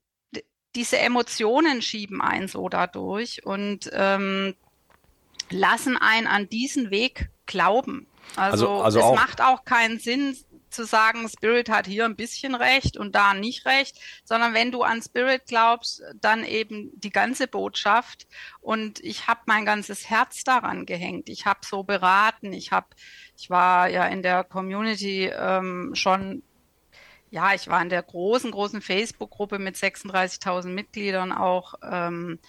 diese 0.76 1.00
Emotionen 1.00 1.82
schieben 1.82 2.22
einen 2.22 2.48
so 2.48 2.70
dadurch 2.70 3.44
und 3.46 3.90
ähm, 3.94 4.54
lassen 5.50 5.98
einen 5.98 6.28
an 6.28 6.50
diesen 6.50 6.92
Weg 6.92 7.30
glauben. 7.48 8.06
Also, 8.36 8.70
also, 8.70 8.84
also 8.84 9.00
es 9.00 9.06
auch, 9.06 9.16
macht 9.16 9.42
auch 9.42 9.66
keinen 9.66 10.00
Sinn, 10.00 10.38
zu 10.70 10.86
sagen, 10.86 11.28
Spirit 11.30 11.70
hat 11.70 11.88
hier 11.88 12.06
ein 12.06 12.16
bisschen 12.16 12.56
recht 12.56 12.98
und 12.98 13.16
da 13.16 13.34
nicht 13.34 13.66
recht, 13.66 14.00
sondern 14.24 14.54
wenn 14.54 14.72
du 14.72 14.84
an 14.84 15.02
Spirit 15.02 15.46
glaubst, 15.48 16.02
dann 16.22 16.44
eben 16.44 16.92
die 17.00 17.10
ganze 17.10 17.48
Botschaft. 17.48 18.28
Und 18.62 19.00
ich 19.02 19.28
habe 19.28 19.42
mein 19.46 19.66
ganzes 19.66 20.10
Herz 20.10 20.44
daran 20.44 20.86
gehängt. 20.86 21.30
Ich 21.30 21.46
habe 21.46 21.60
so 21.64 21.84
beraten. 21.84 22.54
Ich 22.54 22.72
habe, 22.72 22.88
ich 23.38 23.50
war 23.50 23.90
ja 23.90 24.06
in 24.06 24.22
der 24.22 24.44
Community 24.44 25.26
ähm, 25.26 25.92
schon 25.94 26.44
ja, 27.30 27.54
ich 27.54 27.68
war 27.68 27.82
in 27.82 27.90
der 27.90 28.04
großen, 28.04 28.52
großen 28.52 28.82
Facebook-Gruppe 28.82 29.60
mit 29.60 29.76
36.000 29.76 30.68
Mitgliedern 30.70 31.32
auch 31.32 31.76
ähm, 31.84 32.40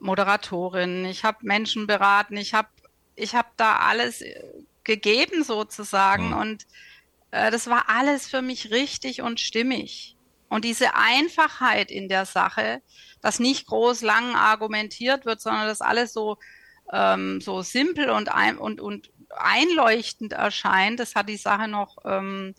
Moderatorin. 0.00 1.04
Ich 1.04 1.24
habe 1.24 1.38
Menschen 1.42 1.86
beraten. 1.86 2.36
Ich 2.36 2.54
habe 2.54 2.68
ich 3.14 3.34
hab 3.34 3.56
da 3.56 3.76
alles 3.76 4.22
äh, 4.22 4.34
gegeben 4.84 5.44
sozusagen. 5.44 6.28
Mhm. 6.28 6.36
Und 6.36 6.66
äh, 7.30 7.50
das 7.50 7.68
war 7.68 7.88
alles 7.88 8.28
für 8.28 8.42
mich 8.42 8.70
richtig 8.70 9.22
und 9.22 9.40
stimmig. 9.40 10.16
Und 10.48 10.64
diese 10.64 10.94
Einfachheit 10.94 11.90
in 11.90 12.08
der 12.08 12.24
Sache, 12.24 12.80
dass 13.20 13.38
nicht 13.38 13.66
groß 13.66 14.00
lang 14.02 14.34
argumentiert 14.34 15.26
wird, 15.26 15.40
sondern 15.40 15.66
dass 15.66 15.80
alles 15.80 16.12
so, 16.12 16.38
ähm, 16.92 17.40
so 17.40 17.62
simpel 17.62 18.10
und, 18.10 18.32
ein, 18.32 18.56
und, 18.56 18.80
und 18.80 19.10
einleuchtend 19.30 20.32
erscheint, 20.32 21.00
das 21.00 21.14
hat 21.14 21.28
die 21.28 21.36
Sache 21.36 21.68
noch 21.68 21.98
ähm, 22.04 22.54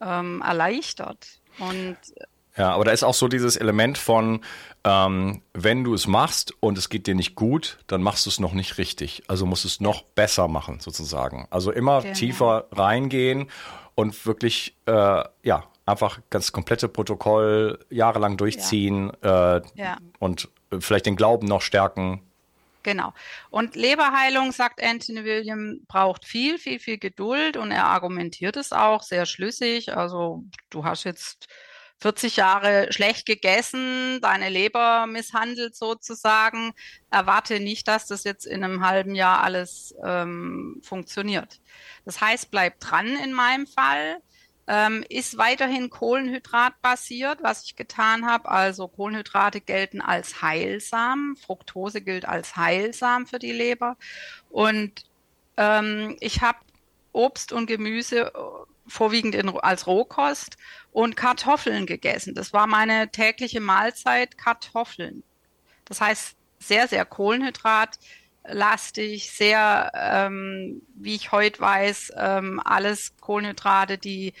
ähm, 0.00 0.42
erleichtert. 0.42 1.40
Und 1.58 1.96
ja, 2.56 2.72
aber 2.72 2.84
da 2.84 2.92
ist 2.92 3.02
auch 3.02 3.14
so 3.14 3.28
dieses 3.28 3.56
Element 3.56 3.98
von, 3.98 4.40
ähm, 4.84 5.42
wenn 5.54 5.82
du 5.82 5.94
es 5.94 6.06
machst 6.06 6.54
und 6.60 6.78
es 6.78 6.88
geht 6.88 7.06
dir 7.06 7.14
nicht 7.14 7.34
gut, 7.34 7.78
dann 7.86 8.02
machst 8.02 8.26
du 8.26 8.30
es 8.30 8.38
noch 8.38 8.52
nicht 8.52 8.78
richtig. 8.78 9.24
Also 9.26 9.44
musst 9.44 9.64
du 9.64 9.68
es 9.68 9.80
noch 9.80 10.02
besser 10.02 10.46
machen, 10.46 10.78
sozusagen. 10.78 11.48
Also 11.50 11.72
immer 11.72 12.02
genau. 12.02 12.14
tiefer 12.14 12.66
reingehen 12.70 13.50
und 13.96 14.24
wirklich, 14.26 14.76
äh, 14.86 15.24
ja, 15.42 15.64
einfach 15.86 16.20
ganz 16.30 16.52
komplette 16.52 16.88
Protokoll 16.88 17.78
jahrelang 17.90 18.36
durchziehen 18.36 19.12
ja. 19.22 19.56
Äh, 19.56 19.62
ja. 19.74 19.98
und 20.18 20.48
vielleicht 20.78 21.06
den 21.06 21.16
Glauben 21.16 21.46
noch 21.46 21.60
stärken. 21.60 22.20
Genau. 22.84 23.14
Und 23.50 23.76
Leberheilung, 23.76 24.52
sagt 24.52 24.82
Anthony 24.82 25.24
William, 25.24 25.80
braucht 25.88 26.24
viel, 26.26 26.58
viel, 26.58 26.78
viel 26.78 26.98
Geduld 26.98 27.56
und 27.56 27.70
er 27.70 27.86
argumentiert 27.86 28.56
es 28.56 28.72
auch 28.72 29.02
sehr 29.02 29.26
schlüssig. 29.26 29.96
Also 29.96 30.44
du 30.70 30.84
hast 30.84 31.04
jetzt 31.04 31.48
40 32.00 32.36
Jahre 32.36 32.92
schlecht 32.92 33.26
gegessen, 33.26 34.20
deine 34.20 34.48
Leber 34.48 35.06
misshandelt 35.06 35.74
sozusagen. 35.74 36.72
Erwarte 37.10 37.60
nicht, 37.60 37.88
dass 37.88 38.06
das 38.06 38.24
jetzt 38.24 38.46
in 38.46 38.62
einem 38.62 38.84
halben 38.86 39.14
Jahr 39.14 39.42
alles 39.42 39.94
ähm, 40.04 40.80
funktioniert. 40.82 41.60
Das 42.04 42.20
heißt, 42.20 42.50
bleib 42.50 42.80
dran 42.80 43.16
in 43.16 43.32
meinem 43.32 43.66
Fall. 43.66 44.18
Ähm, 44.66 45.04
ist 45.10 45.36
weiterhin 45.36 45.90
Kohlenhydratbasiert, 45.90 47.42
was 47.42 47.64
ich 47.64 47.76
getan 47.76 48.24
habe. 48.26 48.48
Also 48.48 48.88
Kohlenhydrate 48.88 49.60
gelten 49.60 50.00
als 50.00 50.40
heilsam, 50.40 51.36
Fructose 51.36 52.00
gilt 52.00 52.26
als 52.26 52.56
heilsam 52.56 53.26
für 53.26 53.38
die 53.38 53.52
Leber. 53.52 53.98
Und 54.48 55.04
ähm, 55.58 56.16
ich 56.20 56.40
habe 56.40 56.58
Obst 57.12 57.52
und 57.52 57.66
Gemüse 57.66 58.32
äh, 58.34 58.73
vorwiegend 58.86 59.34
in, 59.34 59.48
als 59.48 59.86
Rohkost 59.86 60.56
und 60.92 61.16
Kartoffeln 61.16 61.86
gegessen. 61.86 62.34
Das 62.34 62.52
war 62.52 62.66
meine 62.66 63.10
tägliche 63.10 63.60
Mahlzeit, 63.60 64.36
Kartoffeln. 64.38 65.22
Das 65.84 66.00
heißt, 66.00 66.36
sehr, 66.58 66.88
sehr 66.88 67.04
kohlenhydratlastig, 67.04 69.30
sehr, 69.30 69.92
ähm, 69.94 70.82
wie 70.94 71.14
ich 71.14 71.30
heute 71.32 71.60
weiß, 71.60 72.12
ähm, 72.16 72.60
alles 72.64 73.12
Kohlenhydrate, 73.20 73.98
die 73.98 74.32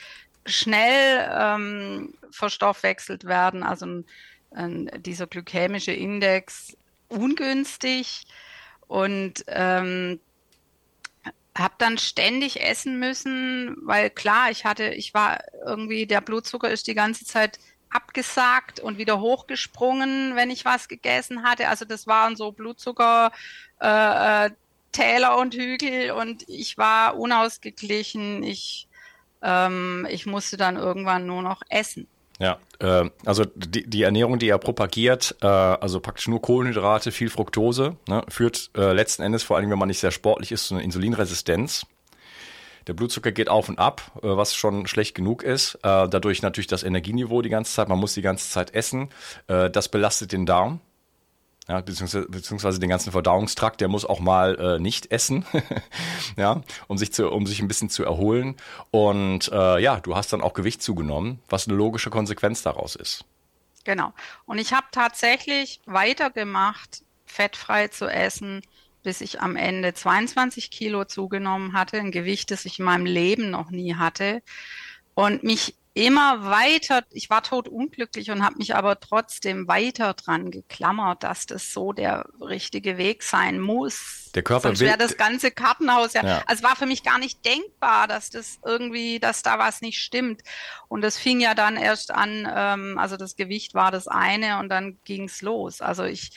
schnell 0.46 1.30
ähm, 1.32 2.14
verstoffwechselt 2.30 3.24
werden. 3.24 3.62
Also 3.62 4.02
ein, 4.50 4.90
dieser 4.98 5.26
glykämische 5.26 5.92
Index 5.92 6.76
ungünstig 7.08 8.24
und 8.86 9.44
ähm, 9.48 10.20
habe 11.56 11.74
dann 11.78 11.98
ständig 11.98 12.60
essen 12.62 12.98
müssen, 12.98 13.76
weil 13.82 14.10
klar, 14.10 14.50
ich 14.50 14.64
hatte, 14.64 14.88
ich 14.88 15.14
war 15.14 15.40
irgendwie, 15.64 16.06
der 16.06 16.20
Blutzucker 16.20 16.70
ist 16.70 16.86
die 16.88 16.94
ganze 16.94 17.24
Zeit 17.24 17.58
abgesagt 17.90 18.80
und 18.80 18.98
wieder 18.98 19.20
hochgesprungen, 19.20 20.34
wenn 20.34 20.50
ich 20.50 20.64
was 20.64 20.88
gegessen 20.88 21.44
hatte. 21.44 21.68
Also 21.68 21.84
das 21.84 22.06
waren 22.08 22.34
so 22.36 22.52
Blutzucker 22.52 23.30
äh, 23.80 24.46
äh 24.46 24.50
Täler 24.94 25.36
und 25.38 25.54
Hügel 25.54 26.12
und 26.12 26.48
ich 26.48 26.78
war 26.78 27.18
unausgeglichen. 27.18 28.44
Ich, 28.44 28.88
ähm, 29.42 30.06
ich 30.08 30.24
musste 30.24 30.56
dann 30.56 30.76
irgendwann 30.76 31.26
nur 31.26 31.42
noch 31.42 31.62
essen. 31.68 32.06
Ja, 32.40 32.58
äh, 32.80 33.08
also 33.24 33.44
die, 33.54 33.88
die 33.88 34.02
Ernährung, 34.02 34.38
die 34.38 34.48
er 34.48 34.58
propagiert, 34.58 35.36
äh, 35.40 35.46
also 35.46 36.00
praktisch 36.00 36.28
nur 36.28 36.42
Kohlenhydrate, 36.42 37.12
viel 37.12 37.30
Fructose, 37.30 37.96
ne, 38.08 38.24
führt 38.28 38.70
äh, 38.76 38.92
letzten 38.92 39.22
Endes, 39.22 39.44
vor 39.44 39.56
allem 39.56 39.70
wenn 39.70 39.78
man 39.78 39.88
nicht 39.88 40.00
sehr 40.00 40.10
sportlich 40.10 40.50
ist, 40.50 40.66
zu 40.66 40.74
einer 40.74 40.82
Insulinresistenz. 40.82 41.86
Der 42.86 42.92
Blutzucker 42.92 43.32
geht 43.32 43.48
auf 43.48 43.68
und 43.68 43.78
ab, 43.78 44.02
äh, 44.22 44.22
was 44.22 44.54
schon 44.54 44.86
schlecht 44.86 45.14
genug 45.14 45.42
ist. 45.42 45.76
Äh, 45.76 46.08
dadurch 46.08 46.42
natürlich 46.42 46.66
das 46.66 46.82
Energieniveau 46.82 47.40
die 47.40 47.48
ganze 47.50 47.72
Zeit, 47.72 47.88
man 47.88 47.98
muss 47.98 48.14
die 48.14 48.22
ganze 48.22 48.50
Zeit 48.50 48.74
essen. 48.74 49.08
Äh, 49.46 49.70
das 49.70 49.88
belastet 49.88 50.32
den 50.32 50.44
Darm 50.44 50.80
ja, 51.68 51.80
beziehungsweise, 51.80 52.28
beziehungsweise 52.28 52.78
den 52.78 52.90
ganzen 52.90 53.12
Verdauungstrakt, 53.12 53.80
der 53.80 53.88
muss 53.88 54.04
auch 54.04 54.20
mal 54.20 54.58
äh, 54.58 54.78
nicht 54.78 55.10
essen, 55.10 55.46
ja, 56.36 56.62
um 56.88 56.98
sich 56.98 57.12
zu, 57.12 57.30
um 57.30 57.46
sich 57.46 57.60
ein 57.60 57.68
bisschen 57.68 57.88
zu 57.88 58.04
erholen. 58.04 58.56
Und 58.90 59.50
äh, 59.50 59.78
ja, 59.80 60.00
du 60.00 60.14
hast 60.14 60.32
dann 60.32 60.42
auch 60.42 60.52
Gewicht 60.52 60.82
zugenommen, 60.82 61.40
was 61.48 61.66
eine 61.66 61.76
logische 61.76 62.10
Konsequenz 62.10 62.62
daraus 62.62 62.96
ist. 62.96 63.24
Genau. 63.84 64.12
Und 64.44 64.58
ich 64.58 64.72
habe 64.72 64.86
tatsächlich 64.92 65.80
weitergemacht, 65.86 67.02
fettfrei 67.26 67.88
zu 67.88 68.06
essen, 68.06 68.62
bis 69.02 69.20
ich 69.20 69.40
am 69.40 69.56
Ende 69.56 69.94
22 69.94 70.70
Kilo 70.70 71.04
zugenommen 71.04 71.72
hatte, 71.72 71.98
ein 71.98 72.10
Gewicht, 72.10 72.50
das 72.50 72.64
ich 72.64 72.78
in 72.78 72.84
meinem 72.84 73.06
Leben 73.06 73.50
noch 73.50 73.70
nie 73.70 73.94
hatte. 73.94 74.42
Und 75.14 75.44
mich 75.44 75.76
immer 75.94 76.44
weiter, 76.44 77.04
ich 77.10 77.30
war 77.30 77.42
tot 77.44 77.68
unglücklich 77.68 78.32
und 78.32 78.44
habe 78.44 78.56
mich 78.58 78.74
aber 78.74 78.98
trotzdem 78.98 79.68
weiter 79.68 80.14
dran 80.14 80.50
geklammert, 80.50 81.22
dass 81.22 81.46
das 81.46 81.72
so 81.72 81.92
der 81.92 82.26
richtige 82.40 82.98
Weg 82.98 83.22
sein 83.22 83.60
muss. 83.60 84.30
Der 84.34 84.42
Körper 84.42 84.68
Sonst 84.68 84.80
wäre 84.80 84.98
das 84.98 85.16
ganze 85.16 85.52
Kartenhaus 85.52 86.14
ja, 86.14 86.24
ja. 86.26 86.42
Also 86.46 86.64
war 86.64 86.74
für 86.74 86.86
mich 86.86 87.04
gar 87.04 87.20
nicht 87.20 87.44
denkbar, 87.46 88.08
dass 88.08 88.30
das 88.30 88.58
irgendwie, 88.64 89.20
dass 89.20 89.42
da 89.42 89.60
was 89.60 89.82
nicht 89.82 90.00
stimmt. 90.00 90.42
Und 90.88 91.02
das 91.02 91.16
fing 91.16 91.38
ja 91.38 91.54
dann 91.54 91.76
erst 91.76 92.10
an, 92.10 92.48
ähm, 92.52 92.98
also 92.98 93.16
das 93.16 93.36
Gewicht 93.36 93.74
war 93.74 93.92
das 93.92 94.08
eine 94.08 94.58
und 94.58 94.70
dann 94.70 94.98
ging's 95.04 95.42
los. 95.42 95.80
Also 95.80 96.02
ich 96.02 96.32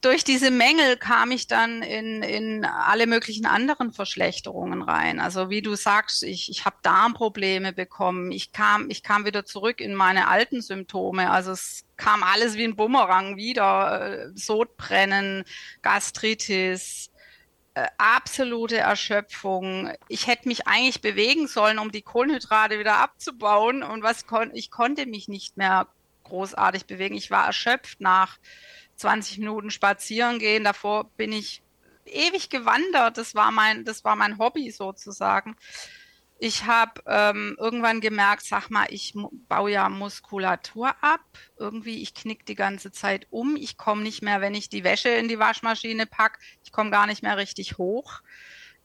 durch 0.00 0.24
diese 0.24 0.50
Mängel 0.50 0.96
kam 0.96 1.30
ich 1.30 1.48
dann 1.48 1.82
in, 1.82 2.22
in 2.22 2.64
alle 2.64 3.06
möglichen 3.06 3.44
anderen 3.44 3.92
Verschlechterungen 3.92 4.80
rein. 4.80 5.20
Also 5.20 5.50
wie 5.50 5.60
du 5.60 5.74
sagst, 5.74 6.22
ich, 6.22 6.50
ich 6.50 6.64
habe 6.64 6.76
Darmprobleme 6.82 7.72
bekommen. 7.74 8.32
Ich 8.32 8.52
kam, 8.52 8.88
ich 8.88 9.02
kam 9.02 9.26
wieder 9.26 9.44
zurück 9.44 9.80
in 9.80 9.94
meine 9.94 10.28
alten 10.28 10.62
Symptome. 10.62 11.30
Also 11.30 11.52
es 11.52 11.84
kam 11.96 12.22
alles 12.22 12.54
wie 12.54 12.64
ein 12.64 12.76
Bumerang 12.76 13.36
wieder. 13.36 14.28
Äh, 14.28 14.30
Sodbrennen, 14.34 15.44
Gastritis, 15.82 17.10
äh, 17.74 17.86
absolute 17.98 18.78
Erschöpfung. 18.78 19.92
Ich 20.08 20.26
hätte 20.26 20.48
mich 20.48 20.66
eigentlich 20.66 21.02
bewegen 21.02 21.48
sollen, 21.48 21.78
um 21.78 21.92
die 21.92 22.02
Kohlenhydrate 22.02 22.78
wieder 22.78 22.96
abzubauen. 22.96 23.82
Und 23.82 24.02
was 24.02 24.26
kon 24.26 24.50
ich 24.54 24.70
konnte 24.70 25.04
mich 25.04 25.28
nicht 25.28 25.58
mehr 25.58 25.86
großartig 26.24 26.86
bewegen. 26.86 27.14
Ich 27.14 27.30
war 27.30 27.46
erschöpft 27.46 28.00
nach 28.00 28.38
20 28.96 29.38
Minuten 29.38 29.70
spazieren 29.70 30.38
gehen. 30.38 30.64
Davor 30.64 31.10
bin 31.16 31.32
ich 31.32 31.62
ewig 32.06 32.50
gewandert. 32.50 33.18
Das 33.18 33.34
war 33.34 33.50
mein, 33.50 33.84
das 33.84 34.04
war 34.04 34.16
mein 34.16 34.38
Hobby 34.38 34.70
sozusagen. 34.70 35.56
Ich 36.38 36.64
habe 36.64 37.02
ähm, 37.06 37.56
irgendwann 37.58 38.02
gemerkt, 38.02 38.44
sag 38.44 38.68
mal, 38.68 38.86
ich 38.90 39.14
baue 39.48 39.70
ja 39.70 39.88
Muskulatur 39.88 40.94
ab. 41.00 41.24
Irgendwie, 41.58 42.02
ich 42.02 42.14
knick 42.14 42.44
die 42.44 42.54
ganze 42.54 42.92
Zeit 42.92 43.26
um. 43.30 43.56
Ich 43.56 43.78
komme 43.78 44.02
nicht 44.02 44.22
mehr, 44.22 44.42
wenn 44.42 44.54
ich 44.54 44.68
die 44.68 44.84
Wäsche 44.84 45.08
in 45.08 45.28
die 45.28 45.38
Waschmaschine 45.38 46.04
pack. 46.06 46.38
Ich 46.62 46.72
komme 46.72 46.90
gar 46.90 47.06
nicht 47.06 47.22
mehr 47.22 47.38
richtig 47.38 47.78
hoch. 47.78 48.20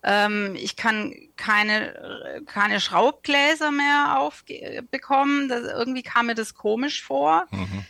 Ähm, 0.04 0.56
ich 0.56 0.78
kann 0.78 1.14
keine, 1.36 2.42
keine 2.46 2.80
Schraubgläser 2.80 3.72
mehr 3.72 4.18
aufbekommen. 4.20 5.50
irgendwie 5.50 6.04
kam 6.04 6.28
mir 6.28 6.36
das 6.36 6.54
komisch 6.54 7.04
vor. 7.04 7.48
Mhm. 7.52 7.86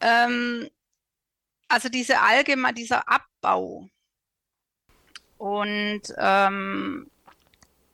Ähm, 0.00 0.70
also 1.72 1.88
diese 1.88 2.20
allgemein, 2.20 2.74
dieser 2.74 3.08
Abbau. 3.08 3.88
Und 5.38 6.02
ähm, 6.18 7.10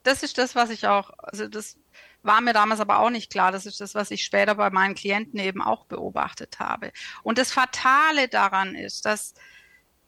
das 0.03 0.25
ist 0.25 0.37
das, 0.37 0.57
was 0.57 0.71
ich 0.71 0.87
auch, 0.89 1.11
also 1.19 1.47
das 1.47 1.79
war 2.23 2.41
mir 2.41 2.53
damals 2.53 2.81
aber 2.81 2.99
auch 2.99 3.11
nicht 3.11 3.31
klar. 3.31 3.53
Das 3.53 3.67
ist 3.67 3.81
das, 3.81 3.95
was 3.95 4.11
ich 4.11 4.25
später 4.25 4.57
bei 4.57 4.71
meinen 4.71 4.97
Klienten 4.97 5.39
eben 5.39 5.63
auch 5.63 5.87
beobachtet 5.87 6.59
habe. 6.59 6.93
Und 7.23 7.39
das 7.39 7.53
Fatale 7.53 8.27
daran 8.27 8.75
ist, 8.75 9.07
dass 9.07 9.35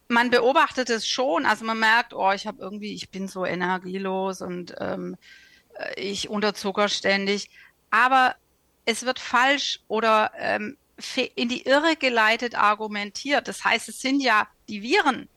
man 0.09 0.29
beobachtet 0.29 0.89
es 0.89 1.07
schon, 1.07 1.45
also 1.45 1.63
man 1.63 1.79
merkt, 1.79 2.13
oh, 2.13 2.33
ich 2.33 2.45
habe 2.45 2.61
irgendwie, 2.61 2.93
ich 2.93 3.09
bin 3.09 3.29
so 3.29 3.45
energielos 3.45 4.41
und 4.41 4.75
ähm, 4.79 5.15
äh, 5.75 5.99
ich 6.01 6.29
unterzucker 6.29 6.89
ständig. 6.89 7.49
Aber 7.89 8.35
es 8.83 9.05
wird 9.05 9.19
falsch 9.19 9.79
oder 9.87 10.31
ähm, 10.37 10.77
in 11.35 11.49
die 11.49 11.63
Irre 11.63 11.95
geleitet 11.95 12.55
argumentiert. 12.55 13.47
Das 13.47 13.63
heißt, 13.63 13.89
es 13.89 14.01
sind 14.01 14.21
ja 14.21 14.47
die 14.67 14.81
Viren. 14.81 15.27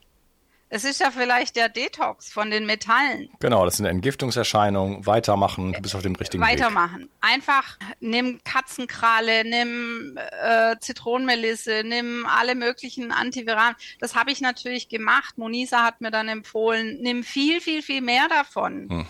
Es 0.71 0.83
ist 0.83 1.01
ja 1.01 1.13
vielleicht 1.13 1.55
der 1.55 1.69
Detox 1.69 2.33
von 2.33 2.51
den 2.51 2.67
Metallen. 2.67 3.29
Genau, 3.39 3.65
das 3.65 3.77
sind 3.77 3.87
Entgiftungserscheinungen. 3.87 5.07
Weitermachen, 5.07 5.73
du 5.73 5.81
bist 5.81 5.95
auf 5.95 6.03
dem 6.03 6.17
richtigen 6.17 6.43
Weitermachen. 6.43 7.03
Weg. 7.03 7.09
Weitermachen. 7.11 7.11
Einfach 7.21 7.79
nimm 8.01 8.41
Katzenkralle, 8.43 9.45
nimm 9.45 10.19
äh, 10.43 10.77
Zitronenmelisse, 10.81 11.83
nimm 11.85 12.27
alle 12.27 12.57
möglichen 12.57 13.13
Antiviralen. 13.13 13.77
Das 14.01 14.17
habe 14.17 14.33
ich 14.33 14.41
natürlich 14.41 14.89
gemacht. 14.89 15.39
Monisa 15.39 15.85
hat 15.85 16.01
mir 16.01 16.11
dann 16.11 16.29
empfohlen, 16.29 16.99
nimm 17.01 17.23
viel, 17.23 17.61
viel, 17.61 17.81
viel 17.81 18.01
mehr 18.01 18.27
davon. 18.29 18.89
Hm. 18.91 19.07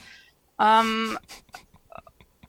Ähm, 0.60 1.18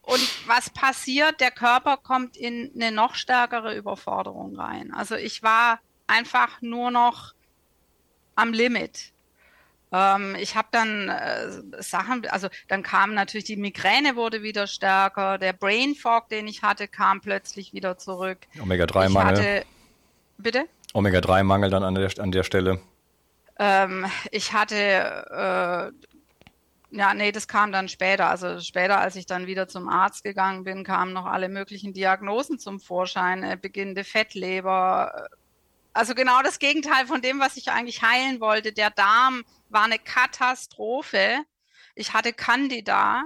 und 0.05 0.47
was 0.47 0.69
passiert? 0.69 1.39
Der 1.41 1.51
Körper 1.51 1.97
kommt 1.97 2.37
in 2.37 2.71
eine 2.75 2.91
noch 2.91 3.15
stärkere 3.15 3.75
Überforderung 3.75 4.55
rein. 4.55 4.93
Also 4.93 5.15
ich 5.15 5.43
war 5.43 5.79
einfach 6.07 6.61
nur 6.61 6.91
noch 6.91 7.33
am 8.35 8.53
Limit. 8.53 9.13
Ähm, 9.91 10.35
ich 10.39 10.55
habe 10.55 10.67
dann 10.71 11.09
äh, 11.09 11.81
Sachen, 11.81 12.27
also 12.27 12.49
dann 12.67 12.83
kam 12.83 13.13
natürlich 13.13 13.45
die 13.45 13.55
Migräne 13.55 14.15
wurde 14.15 14.41
wieder 14.41 14.67
stärker, 14.67 15.37
der 15.37 15.53
Brain 15.53 15.95
Fog, 15.95 16.29
den 16.29 16.47
ich 16.47 16.63
hatte, 16.63 16.87
kam 16.87 17.21
plötzlich 17.21 17.73
wieder 17.73 17.97
zurück. 17.97 18.39
Omega-3-Mangel. 18.61 19.63
Bitte? 20.37 20.65
Omega-3-Mangel 20.93 21.69
dann 21.69 21.83
an 21.83 21.95
der, 21.95 22.11
an 22.19 22.31
der 22.31 22.43
Stelle. 22.43 22.81
Ähm, 23.57 24.05
ich 24.31 24.53
hatte 24.53 25.91
äh, 25.95 26.14
ja, 26.95 27.13
nee, 27.13 27.31
das 27.31 27.47
kam 27.47 27.71
dann 27.71 27.89
später. 27.89 28.29
Also 28.29 28.59
später, 28.59 28.99
als 28.99 29.15
ich 29.15 29.25
dann 29.25 29.47
wieder 29.47 29.67
zum 29.67 29.89
Arzt 29.89 30.23
gegangen 30.23 30.63
bin, 30.63 30.83
kamen 30.83 31.13
noch 31.13 31.25
alle 31.25 31.49
möglichen 31.49 31.93
Diagnosen 31.93 32.59
zum 32.59 32.79
Vorschein. 32.79 33.43
Äh, 33.43 33.57
beginnende 33.61 34.03
Fettleber, 34.03 35.29
also 35.95 36.13
genau 36.13 36.41
das 36.41 36.59
Gegenteil 36.59 37.07
von 37.07 37.21
dem, 37.21 37.39
was 37.39 37.55
ich 37.55 37.71
eigentlich 37.71 38.01
heilen 38.01 38.41
wollte. 38.41 38.73
Der 38.73 38.89
Darm 38.89 39.45
war 39.69 39.83
eine 39.85 39.97
Katastrophe. 39.97 41.39
Ich 41.95 42.13
hatte 42.13 42.33
Candida, 42.33 43.23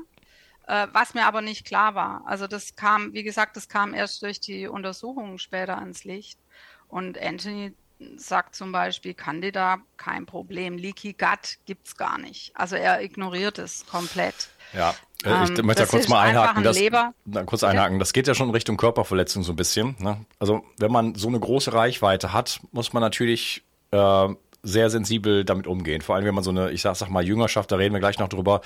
äh, 0.68 0.88
was 0.92 1.16
mir 1.16 1.26
aber 1.26 1.42
nicht 1.42 1.66
klar 1.66 1.96
war. 1.96 2.22
Also 2.28 2.46
das 2.46 2.76
kam, 2.76 3.14
wie 3.14 3.24
gesagt, 3.24 3.58
das 3.58 3.70
kam 3.70 3.96
erst 3.96 4.22
durch 4.22 4.40
die 4.40 4.68
Untersuchungen 4.68 5.40
später 5.40 5.80
ans 5.80 6.04
Licht. 6.04 6.40
Und 6.88 7.20
Anthony 7.20 7.74
sagt 8.18 8.56
zum 8.56 8.72
Beispiel 8.72 9.14
Candida, 9.14 9.78
kein 9.98 10.26
Problem. 10.26 10.78
Leaky 10.78 11.14
Gut 11.14 11.58
gibt's 11.66 11.98
gar 11.98 12.18
nicht. 12.18 12.52
Also 12.56 12.76
er 12.76 13.02
ignoriert 13.02 13.60
es 13.60 13.86
komplett. 13.86 14.50
Ja, 14.74 14.94
äh, 15.24 15.44
ich 15.44 15.60
ähm, 15.60 15.66
möchte 15.66 15.84
da 15.84 15.90
kurz 15.90 16.08
mal 16.08 16.22
einhaken. 16.22 16.64
Das, 16.64 16.80
na, 17.26 17.44
kurz 17.44 17.64
einhaken. 17.64 18.00
Das 18.00 18.14
geht 18.14 18.28
ja 18.28 18.36
schon 18.36 18.50
in 18.50 18.54
Richtung 18.54 18.78
Körperverletzung 18.78 19.44
so 19.44 19.54
ein 19.54 19.56
bisschen. 19.56 19.96
Ne? 20.00 20.26
Also 20.40 20.64
wenn 20.78 20.92
man 20.92 21.16
so 21.16 21.28
eine 21.28 21.40
große 21.40 21.74
Reichweite 21.74 22.32
hat, 22.34 22.62
muss 22.72 22.94
man 22.94 23.02
natürlich 23.02 23.64
äh, 23.92 24.30
sehr 24.64 24.90
sensibel 24.90 25.44
damit 25.46 25.68
umgehen. 25.68 26.02
Vor 26.02 26.16
allem, 26.16 26.26
wenn 26.26 26.36
man 26.36 26.44
so 26.44 26.52
eine, 26.52 26.72
ich 26.72 26.82
sag, 26.82 26.96
sag 26.96 27.10
mal, 27.10 27.26
Jüngerschaft, 27.26 27.72
da 27.72 27.78
reden 27.78 27.94
wir 27.94 28.00
gleich 28.00 28.20
noch 28.20 28.28
drüber, 28.28 28.62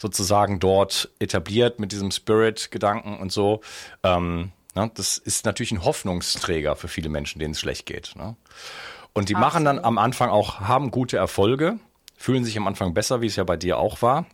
sozusagen 0.00 0.60
dort 0.60 1.10
etabliert 1.18 1.80
mit 1.80 1.92
diesem 1.92 2.10
Spirit-Gedanken 2.10 3.18
und 3.18 3.32
so. 3.32 3.60
Ähm, 4.02 4.52
ne? 4.74 4.90
Das 4.94 5.18
ist 5.18 5.44
natürlich 5.44 5.72
ein 5.72 5.84
Hoffnungsträger 5.84 6.76
für 6.76 6.88
viele 6.88 7.08
Menschen, 7.08 7.38
denen 7.38 7.52
es 7.52 7.60
schlecht 7.60 7.86
geht. 7.86 8.14
Ne? 8.16 8.36
Und 9.12 9.28
die 9.28 9.36
Ach 9.36 9.40
machen 9.40 9.64
dann 9.64 9.78
am 9.78 9.98
Anfang 9.98 10.30
auch, 10.30 10.60
haben 10.60 10.90
gute 10.90 11.16
Erfolge, 11.16 11.78
fühlen 12.16 12.44
sich 12.44 12.56
am 12.56 12.66
Anfang 12.66 12.94
besser, 12.94 13.20
wie 13.20 13.26
es 13.26 13.36
ja 13.36 13.44
bei 13.44 13.56
dir 13.56 13.78
auch 13.78 14.02
war. 14.02 14.26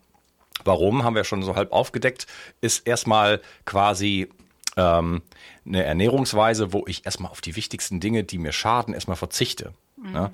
Warum, 0.65 1.05
haben 1.05 1.15
wir 1.15 1.25
schon 1.25 1.43
so 1.43 1.57
halb 1.57 1.73
aufgedeckt, 1.73 2.27
ist 2.61 2.87
erstmal 2.87 3.41
quasi 3.65 4.29
ähm, 4.77 5.23
eine 5.67 5.85
Ernährungsweise, 5.85 6.73
wo 6.73 6.85
ich 6.87 7.05
erstmal 7.05 7.31
auf 7.31 7.41
die 7.41 7.57
wichtigsten 7.57 8.01
Dinge, 8.01 8.25
die 8.25 8.39
mir 8.39 8.53
schaden, 8.53 8.95
erstmal 8.95 9.17
verzichte. 9.17 9.73
Mhm. 9.97 10.15
Ja? 10.15 10.31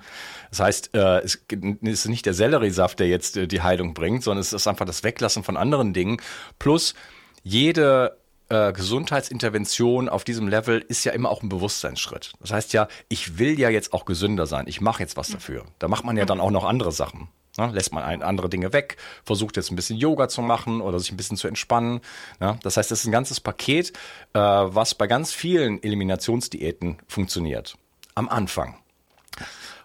Das 0.50 0.60
heißt, 0.60 0.94
äh, 0.94 1.20
es 1.20 1.40
ist 1.82 2.08
nicht 2.08 2.26
der 2.26 2.34
Selleriesaft, 2.34 3.00
der 3.00 3.08
jetzt 3.08 3.36
äh, 3.36 3.46
die 3.46 3.62
Heilung 3.62 3.94
bringt, 3.94 4.22
sondern 4.22 4.40
es 4.40 4.52
ist 4.52 4.66
einfach 4.66 4.86
das 4.86 5.02
Weglassen 5.04 5.44
von 5.44 5.56
anderen 5.56 5.92
Dingen. 5.92 6.20
Plus 6.58 6.94
jede 7.42 8.16
äh, 8.54 8.72
Gesundheitsintervention 8.72 10.08
auf 10.08 10.24
diesem 10.24 10.48
Level 10.48 10.84
ist 10.86 11.04
ja 11.04 11.12
immer 11.12 11.30
auch 11.30 11.42
ein 11.42 11.48
Bewusstseinsschritt. 11.48 12.32
Das 12.40 12.52
heißt 12.52 12.72
ja, 12.72 12.88
ich 13.08 13.38
will 13.38 13.58
ja 13.58 13.68
jetzt 13.68 13.92
auch 13.92 14.04
gesünder 14.04 14.46
sein. 14.46 14.66
Ich 14.68 14.80
mache 14.80 15.02
jetzt 15.02 15.16
was 15.16 15.28
dafür. 15.28 15.64
Da 15.78 15.88
macht 15.88 16.04
man 16.04 16.16
ja 16.16 16.24
dann 16.24 16.40
auch 16.40 16.50
noch 16.50 16.64
andere 16.64 16.92
Sachen. 16.92 17.28
Ne, 17.56 17.70
lässt 17.72 17.92
man 17.92 18.02
ein, 18.02 18.22
andere 18.22 18.48
Dinge 18.48 18.72
weg, 18.72 18.96
versucht 19.24 19.56
jetzt 19.56 19.70
ein 19.70 19.76
bisschen 19.76 19.96
Yoga 19.96 20.28
zu 20.28 20.42
machen 20.42 20.80
oder 20.80 20.98
sich 20.98 21.12
ein 21.12 21.16
bisschen 21.16 21.36
zu 21.36 21.46
entspannen. 21.46 22.00
Ne? 22.40 22.58
Das 22.64 22.76
heißt, 22.76 22.90
das 22.90 23.00
ist 23.00 23.06
ein 23.06 23.12
ganzes 23.12 23.38
Paket, 23.38 23.90
äh, 24.32 24.40
was 24.40 24.96
bei 24.96 25.06
ganz 25.06 25.32
vielen 25.32 25.80
Eliminationsdiäten 25.80 26.98
funktioniert. 27.06 27.76
Am 28.16 28.28
Anfang. 28.28 28.76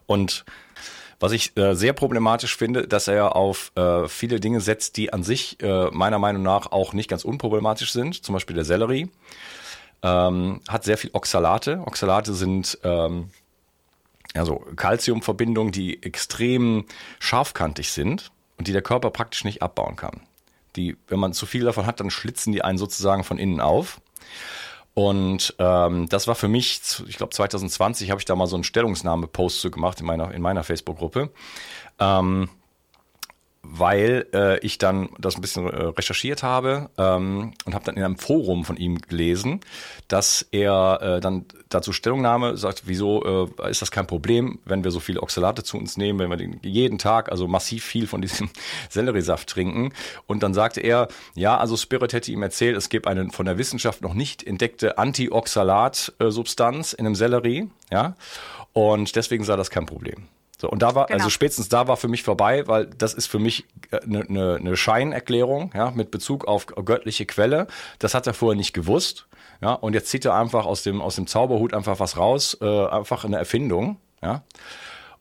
Und 0.07 0.45
was 1.19 1.31
ich 1.33 1.55
äh, 1.57 1.75
sehr 1.75 1.93
problematisch 1.93 2.55
finde, 2.55 2.87
dass 2.87 3.07
er 3.07 3.35
auf 3.35 3.71
äh, 3.75 4.07
viele 4.07 4.39
Dinge 4.39 4.61
setzt, 4.61 4.97
die 4.97 5.11
an 5.11 5.23
sich 5.23 5.61
äh, 5.61 5.89
meiner 5.91 6.19
Meinung 6.19 6.43
nach 6.43 6.71
auch 6.71 6.93
nicht 6.93 7.09
ganz 7.09 7.25
unproblematisch 7.25 7.91
sind. 7.91 8.23
Zum 8.23 8.33
Beispiel 8.33 8.55
der 8.55 8.65
Sellerie. 8.65 9.09
Ähm, 10.01 10.61
hat 10.69 10.85
sehr 10.85 10.97
viel 10.97 11.09
Oxalate. 11.11 11.83
Oxalate 11.85 12.33
sind 12.33 12.79
ähm, 12.83 13.31
also 14.33 14.63
Calciumverbindungen, 14.75 15.71
die 15.71 16.01
extrem 16.03 16.85
scharfkantig 17.19 17.91
sind 17.91 18.31
und 18.57 18.67
die 18.67 18.73
der 18.73 18.81
Körper 18.81 19.11
praktisch 19.11 19.43
nicht 19.43 19.61
abbauen 19.61 19.95
kann. 19.95 20.21
Die, 20.75 20.95
wenn 21.07 21.19
man 21.19 21.33
zu 21.33 21.45
viel 21.45 21.65
davon 21.65 21.85
hat, 21.85 21.99
dann 21.99 22.11
schlitzen 22.11 22.53
die 22.53 22.63
einen 22.63 22.77
sozusagen 22.77 23.23
von 23.23 23.39
innen 23.39 23.59
auf. 23.59 23.99
Und 24.99 25.55
ähm, 25.59 26.09
das 26.09 26.27
war 26.27 26.35
für 26.35 26.49
mich, 26.49 26.81
ich 27.07 27.15
glaube 27.15 27.33
2020 27.33 28.11
habe 28.11 28.19
ich 28.19 28.25
da 28.25 28.35
mal 28.35 28.47
so 28.47 28.57
einen 28.57 28.65
Stellungsnahme-Post 28.65 29.61
zu 29.61 29.71
gemacht 29.71 30.01
in 30.01 30.05
meiner, 30.05 30.33
in 30.33 30.41
meiner 30.41 30.65
Facebook-Gruppe. 30.65 31.29
Ähm, 31.99 32.49
weil 33.61 34.25
äh, 34.33 34.59
ich 34.59 34.77
dann 34.77 35.09
das 35.19 35.35
ein 35.35 35.41
bisschen 35.41 35.67
äh, 35.67 35.85
recherchiert 35.85 36.43
habe 36.43 36.89
ähm, 36.97 37.53
und 37.65 37.75
habe 37.75 37.83
dann 37.85 37.97
in 37.97 38.03
einem 38.03 38.17
Forum 38.17 38.63
von 38.63 38.77
ihm 38.77 38.99
gelesen, 38.99 39.59
dass 40.07 40.47
er 40.51 40.99
äh, 41.01 41.19
dann 41.19 41.45
dazu 41.67 41.91
Stellungnahme 41.91 42.55
sagt, 42.57 42.83
wieso 42.85 43.47
äh, 43.59 43.69
ist 43.69 43.81
das 43.81 43.91
kein 43.91 44.07
Problem, 44.07 44.59
wenn 44.65 44.83
wir 44.83 44.91
so 44.91 44.99
viele 44.99 45.21
Oxalate 45.21 45.63
zu 45.63 45.77
uns 45.77 45.97
nehmen, 45.97 46.19
wenn 46.19 46.29
wir 46.29 46.37
den 46.37 46.59
jeden 46.63 46.97
Tag 46.97 47.31
also 47.31 47.47
massiv 47.47 47.83
viel 47.83 48.07
von 48.07 48.21
diesem 48.21 48.49
Selleriesaft 48.89 49.49
trinken. 49.49 49.93
Und 50.25 50.41
dann 50.41 50.53
sagte 50.53 50.79
er, 50.79 51.09
ja, 51.35 51.57
also 51.57 51.75
Spirit 51.75 52.13
hätte 52.13 52.31
ihm 52.31 52.43
erzählt, 52.43 52.77
es 52.77 52.89
gibt 52.89 53.07
eine 53.07 53.29
von 53.31 53.45
der 53.45 53.57
Wissenschaft 53.57 54.01
noch 54.01 54.13
nicht 54.13 54.41
entdeckte 54.43 54.97
Antioxalat-Substanz 54.97 56.93
in 56.93 57.05
einem 57.05 57.15
Sellerie, 57.15 57.69
ja, 57.91 58.15
und 58.73 59.15
deswegen 59.15 59.43
sei 59.43 59.55
das 59.57 59.69
kein 59.69 59.85
Problem. 59.85 60.27
So, 60.61 60.69
und 60.69 60.81
da 60.81 60.93
war, 60.93 61.03
also 61.03 61.07
genau. 61.07 61.23
also 61.23 61.29
spätestens 61.29 61.69
da 61.69 61.87
war 61.87 61.95
für 61.95 62.09
mich 62.09 62.23
vorbei, 62.23 62.67
weil 62.67 62.87
das 62.87 63.13
ist 63.13 63.27
für 63.27 63.39
mich 63.39 63.65
eine, 63.91 64.19
äh, 64.19 64.27
eine, 64.27 64.55
eine 64.55 64.77
Scheinerklärung, 64.77 65.71
ja, 65.73 65.91
mit 65.91 66.11
Bezug 66.11 66.47
auf 66.47 66.67
göttliche 66.67 67.25
Quelle. 67.25 67.67
Das 67.97 68.13
hat 68.13 68.27
er 68.27 68.33
vorher 68.33 68.57
nicht 68.57 68.73
gewusst. 68.73 69.27
Ja, 69.61 69.73
und 69.73 69.93
jetzt 69.93 70.09
zieht 70.09 70.25
er 70.25 70.35
einfach 70.35 70.65
aus 70.65 70.83
dem, 70.83 71.01
aus 71.01 71.15
dem 71.15 71.27
Zauberhut 71.27 71.73
einfach 71.73 71.99
was 71.99 72.17
raus, 72.17 72.57
äh, 72.61 72.85
einfach 72.87 73.25
eine 73.25 73.37
Erfindung, 73.37 73.97
ja. 74.21 74.43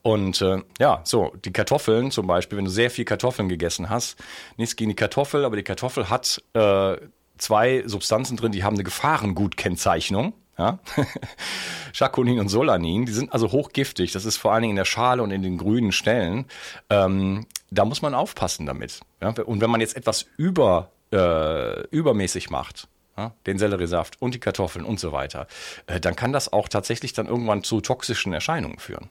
Und 0.02 0.40
äh, 0.42 0.62
ja, 0.78 1.00
so, 1.04 1.32
die 1.44 1.52
Kartoffeln 1.52 2.10
zum 2.10 2.26
Beispiel, 2.26 2.56
wenn 2.56 2.64
du 2.64 2.70
sehr 2.70 2.90
viel 2.90 3.04
Kartoffeln 3.04 3.48
gegessen 3.48 3.90
hast, 3.90 4.16
nichts 4.56 4.76
gegen 4.76 4.90
die 4.90 4.96
Kartoffel, 4.96 5.44
aber 5.44 5.56
die 5.56 5.64
Kartoffel 5.64 6.08
hat 6.08 6.42
äh, 6.54 6.96
zwei 7.36 7.82
Substanzen 7.84 8.36
drin, 8.36 8.52
die 8.52 8.62
haben 8.62 8.74
eine 8.74 8.84
Gefahrengуtkennzeichnung. 8.84 10.34
Ja? 10.58 10.78
Chaconin 11.92 12.40
und 12.40 12.48
Solanin, 12.48 13.06
die 13.06 13.12
sind 13.12 13.32
also 13.32 13.52
hochgiftig. 13.52 14.12
Das 14.12 14.24
ist 14.24 14.36
vor 14.36 14.52
allen 14.52 14.62
Dingen 14.62 14.72
in 14.72 14.76
der 14.76 14.84
Schale 14.84 15.22
und 15.22 15.30
in 15.30 15.42
den 15.42 15.56
grünen 15.56 15.92
Stellen. 15.92 16.46
Ähm, 16.90 17.46
da 17.70 17.84
muss 17.84 18.02
man 18.02 18.14
aufpassen 18.14 18.66
damit. 18.66 19.00
Ja? 19.22 19.30
Und 19.30 19.60
wenn 19.60 19.70
man 19.70 19.80
jetzt 19.80 19.96
etwas 19.96 20.26
über, 20.36 20.90
äh, 21.12 21.86
übermäßig 21.88 22.50
macht, 22.50 22.88
ja? 23.16 23.32
den 23.46 23.58
Selleriesaft 23.58 24.20
und 24.20 24.34
die 24.34 24.40
Kartoffeln 24.40 24.84
und 24.84 24.98
so 24.98 25.12
weiter, 25.12 25.46
äh, 25.86 26.00
dann 26.00 26.16
kann 26.16 26.32
das 26.32 26.52
auch 26.52 26.68
tatsächlich 26.68 27.12
dann 27.12 27.26
irgendwann 27.26 27.62
zu 27.62 27.80
toxischen 27.80 28.32
Erscheinungen 28.32 28.78
führen. 28.78 29.08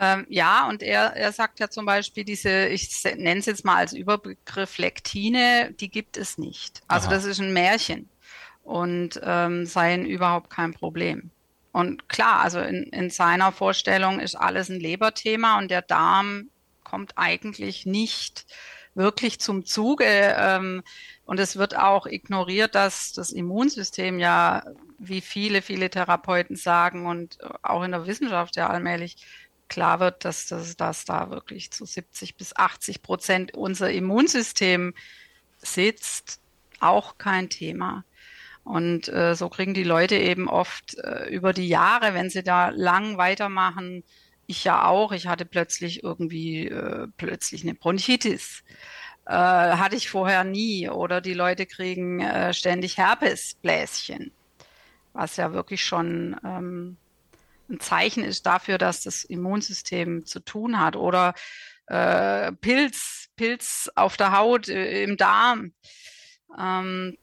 Ähm, 0.00 0.26
ja, 0.28 0.68
und 0.68 0.80
er, 0.84 1.16
er 1.16 1.32
sagt 1.32 1.58
ja 1.58 1.70
zum 1.70 1.84
Beispiel 1.84 2.22
diese, 2.24 2.66
ich 2.66 3.02
nenne 3.02 3.40
es 3.40 3.46
jetzt 3.46 3.64
mal 3.64 3.76
als 3.76 3.92
Überbegriff 3.92 4.78
Lektine, 4.78 5.74
die 5.80 5.90
gibt 5.90 6.16
es 6.16 6.38
nicht. 6.38 6.82
Also 6.86 7.08
Aha. 7.08 7.14
das 7.16 7.24
ist 7.24 7.40
ein 7.40 7.52
Märchen 7.52 8.08
und 8.68 9.18
ähm, 9.24 9.64
seien 9.64 10.04
überhaupt 10.04 10.50
kein 10.50 10.74
Problem. 10.74 11.30
Und 11.72 12.08
klar, 12.10 12.40
also 12.40 12.60
in, 12.60 12.84
in 12.84 13.08
seiner 13.08 13.50
Vorstellung 13.50 14.20
ist 14.20 14.34
alles 14.34 14.68
ein 14.68 14.78
Leberthema 14.78 15.56
und 15.56 15.70
der 15.70 15.80
Darm 15.80 16.50
kommt 16.84 17.12
eigentlich 17.16 17.86
nicht 17.86 18.44
wirklich 18.94 19.40
zum 19.40 19.64
Zuge. 19.64 20.04
Ähm, 20.04 20.82
und 21.24 21.40
es 21.40 21.56
wird 21.56 21.78
auch 21.78 22.04
ignoriert, 22.04 22.74
dass 22.74 23.12
das 23.14 23.32
Immunsystem 23.32 24.18
ja, 24.18 24.62
wie 24.98 25.22
viele, 25.22 25.62
viele 25.62 25.88
Therapeuten 25.88 26.56
sagen 26.56 27.06
und 27.06 27.38
auch 27.62 27.82
in 27.82 27.92
der 27.92 28.06
Wissenschaft 28.06 28.56
ja 28.56 28.68
allmählich 28.68 29.16
klar 29.68 29.98
wird, 30.00 30.26
dass 30.26 30.46
das 30.46 30.76
dass 30.76 31.06
da 31.06 31.30
wirklich 31.30 31.70
zu 31.70 31.86
70 31.86 32.36
bis 32.36 32.54
80 32.54 33.02
Prozent 33.02 33.54
unser 33.54 33.90
Immunsystem 33.90 34.94
sitzt, 35.62 36.40
auch 36.80 37.16
kein 37.16 37.48
Thema. 37.48 38.04
Und 38.68 39.08
äh, 39.08 39.34
so 39.34 39.48
kriegen 39.48 39.72
die 39.72 39.82
Leute 39.82 40.16
eben 40.16 40.46
oft 40.46 40.98
äh, 40.98 41.26
über 41.30 41.54
die 41.54 41.68
Jahre, 41.68 42.12
wenn 42.12 42.28
sie 42.28 42.42
da 42.42 42.68
lang 42.68 43.16
weitermachen, 43.16 44.04
ich 44.46 44.62
ja 44.62 44.84
auch, 44.86 45.12
ich 45.12 45.26
hatte 45.26 45.46
plötzlich 45.46 46.02
irgendwie 46.04 46.68
äh, 46.68 47.08
plötzlich 47.16 47.62
eine 47.62 47.72
Bronchitis. 47.74 48.62
Äh, 49.24 49.32
hatte 49.32 49.96
ich 49.96 50.10
vorher 50.10 50.44
nie. 50.44 50.86
Oder 50.90 51.22
die 51.22 51.32
Leute 51.32 51.64
kriegen 51.64 52.20
äh, 52.20 52.52
ständig 52.52 52.98
Herpesbläschen, 52.98 54.32
was 55.14 55.38
ja 55.38 55.54
wirklich 55.54 55.82
schon 55.82 56.36
ähm, 56.44 56.98
ein 57.70 57.80
Zeichen 57.80 58.22
ist 58.22 58.44
dafür, 58.44 58.76
dass 58.76 59.02
das 59.02 59.24
Immunsystem 59.24 60.26
zu 60.26 60.40
tun 60.40 60.78
hat. 60.78 60.94
Oder 60.94 61.32
äh, 61.86 62.52
Pilz, 62.52 63.30
Pilz 63.36 63.90
auf 63.94 64.18
der 64.18 64.36
Haut, 64.36 64.68
äh, 64.68 65.04
im 65.04 65.16
Darm. 65.16 65.72
Ähm, 66.58 67.16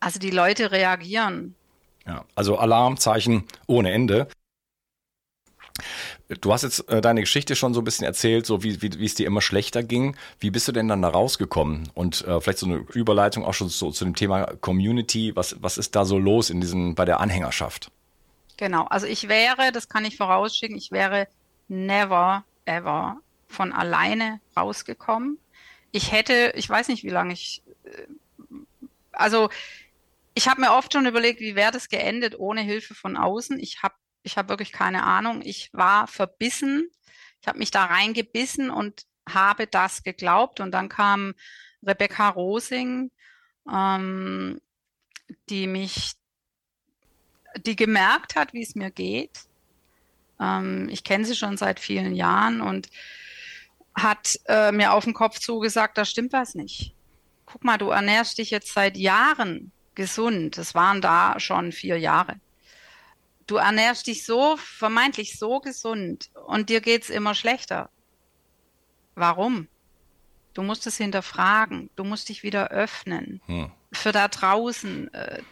also 0.00 0.18
die 0.18 0.30
Leute 0.30 0.70
reagieren. 0.70 1.54
Ja, 2.06 2.24
also 2.34 2.56
Alarmzeichen 2.58 3.44
ohne 3.66 3.92
Ende. 3.92 4.28
Du 6.40 6.52
hast 6.52 6.62
jetzt 6.62 6.88
äh, 6.88 7.00
deine 7.00 7.20
Geschichte 7.20 7.54
schon 7.54 7.74
so 7.74 7.80
ein 7.80 7.84
bisschen 7.84 8.06
erzählt, 8.06 8.46
so 8.46 8.62
wie, 8.62 8.80
wie, 8.82 9.04
es 9.04 9.14
dir 9.14 9.26
immer 9.26 9.40
schlechter 9.40 9.82
ging. 9.82 10.16
Wie 10.40 10.50
bist 10.50 10.66
du 10.66 10.72
denn 10.72 10.88
dann 10.88 11.02
da 11.02 11.08
rausgekommen? 11.08 11.88
Und 11.94 12.26
äh, 12.26 12.40
vielleicht 12.40 12.58
so 12.58 12.66
eine 12.66 12.76
Überleitung 12.94 13.44
auch 13.44 13.54
schon 13.54 13.68
so 13.68 13.90
zu 13.90 14.04
dem 14.04 14.16
Thema 14.16 14.46
Community. 14.60 15.36
Was, 15.36 15.56
was 15.60 15.78
ist 15.78 15.94
da 15.94 16.04
so 16.04 16.18
los 16.18 16.50
in 16.50 16.60
diesen, 16.60 16.94
bei 16.94 17.04
der 17.04 17.20
Anhängerschaft? 17.20 17.90
Genau, 18.56 18.84
also 18.84 19.06
ich 19.06 19.28
wäre, 19.28 19.70
das 19.72 19.88
kann 19.88 20.04
ich 20.04 20.16
vorausschicken, 20.16 20.76
ich 20.76 20.90
wäre 20.90 21.28
never, 21.68 22.44
ever 22.64 23.18
von 23.46 23.72
alleine 23.72 24.40
rausgekommen. 24.56 25.38
Ich 25.92 26.10
hätte, 26.10 26.52
ich 26.56 26.68
weiß 26.68 26.88
nicht, 26.88 27.04
wie 27.04 27.10
lange 27.10 27.34
ich, 27.34 27.62
äh, 27.84 28.06
also 29.12 29.50
ich 30.36 30.48
habe 30.48 30.60
mir 30.60 30.72
oft 30.72 30.92
schon 30.92 31.06
überlegt, 31.06 31.40
wie 31.40 31.56
wäre 31.56 31.72
das 31.72 31.88
geendet 31.88 32.38
ohne 32.38 32.60
Hilfe 32.60 32.94
von 32.94 33.16
außen. 33.16 33.58
Ich 33.58 33.82
habe 33.82 33.94
Ich 34.22 34.36
habe 34.36 34.50
wirklich 34.50 34.70
keine 34.70 35.02
Ahnung. 35.04 35.40
Ich 35.42 35.70
war 35.72 36.06
verbissen. 36.06 36.90
Ich 37.40 37.48
habe 37.48 37.58
mich 37.58 37.70
da 37.70 37.86
reingebissen 37.86 38.68
und 38.68 39.06
habe 39.26 39.66
das 39.66 40.02
geglaubt. 40.02 40.60
Und 40.60 40.72
dann 40.72 40.90
kam 40.90 41.32
Rebecca 41.82 42.28
Rosing, 42.28 43.10
ähm, 43.72 44.60
die 45.48 45.66
mich, 45.66 46.12
die 47.64 47.76
gemerkt 47.76 48.36
hat, 48.36 48.52
wie 48.52 48.62
es 48.62 48.74
mir 48.74 48.90
geht. 48.90 49.40
Ähm, 50.38 50.90
ich 50.90 51.02
kenne 51.02 51.24
sie 51.24 51.34
schon 51.34 51.56
seit 51.56 51.80
vielen 51.80 52.14
Jahren 52.14 52.60
und 52.60 52.90
hat 53.94 54.38
äh, 54.48 54.70
mir 54.70 54.92
auf 54.92 55.04
den 55.04 55.14
Kopf 55.14 55.38
zugesagt, 55.38 55.96
da 55.96 56.04
stimmt 56.04 56.34
was 56.34 56.54
nicht. 56.54 56.94
Guck 57.46 57.64
mal, 57.64 57.78
du 57.78 57.88
ernährst 57.88 58.36
dich 58.36 58.50
jetzt 58.50 58.74
seit 58.74 58.98
Jahren 58.98 59.72
gesund. 59.96 60.58
Es 60.58 60.74
waren 60.74 61.00
da 61.00 61.40
schon 61.40 61.72
vier 61.72 61.98
Jahre. 61.98 62.36
Du 63.48 63.56
ernährst 63.56 64.06
dich 64.06 64.24
so, 64.24 64.56
vermeintlich 64.56 65.38
so 65.38 65.58
gesund 65.58 66.30
und 66.46 66.68
dir 66.68 66.80
geht's 66.80 67.10
immer 67.10 67.34
schlechter. 67.34 67.90
Warum? 69.14 69.68
Du 70.54 70.62
musst 70.62 70.86
es 70.86 70.96
hinterfragen. 70.96 71.90
Du 71.96 72.04
musst 72.04 72.28
dich 72.28 72.42
wieder 72.42 72.70
öffnen. 72.70 73.40
Hm. 73.46 73.70
Für 73.92 74.12
da 74.12 74.28
draußen. 74.28 75.12
Äh, 75.12 75.42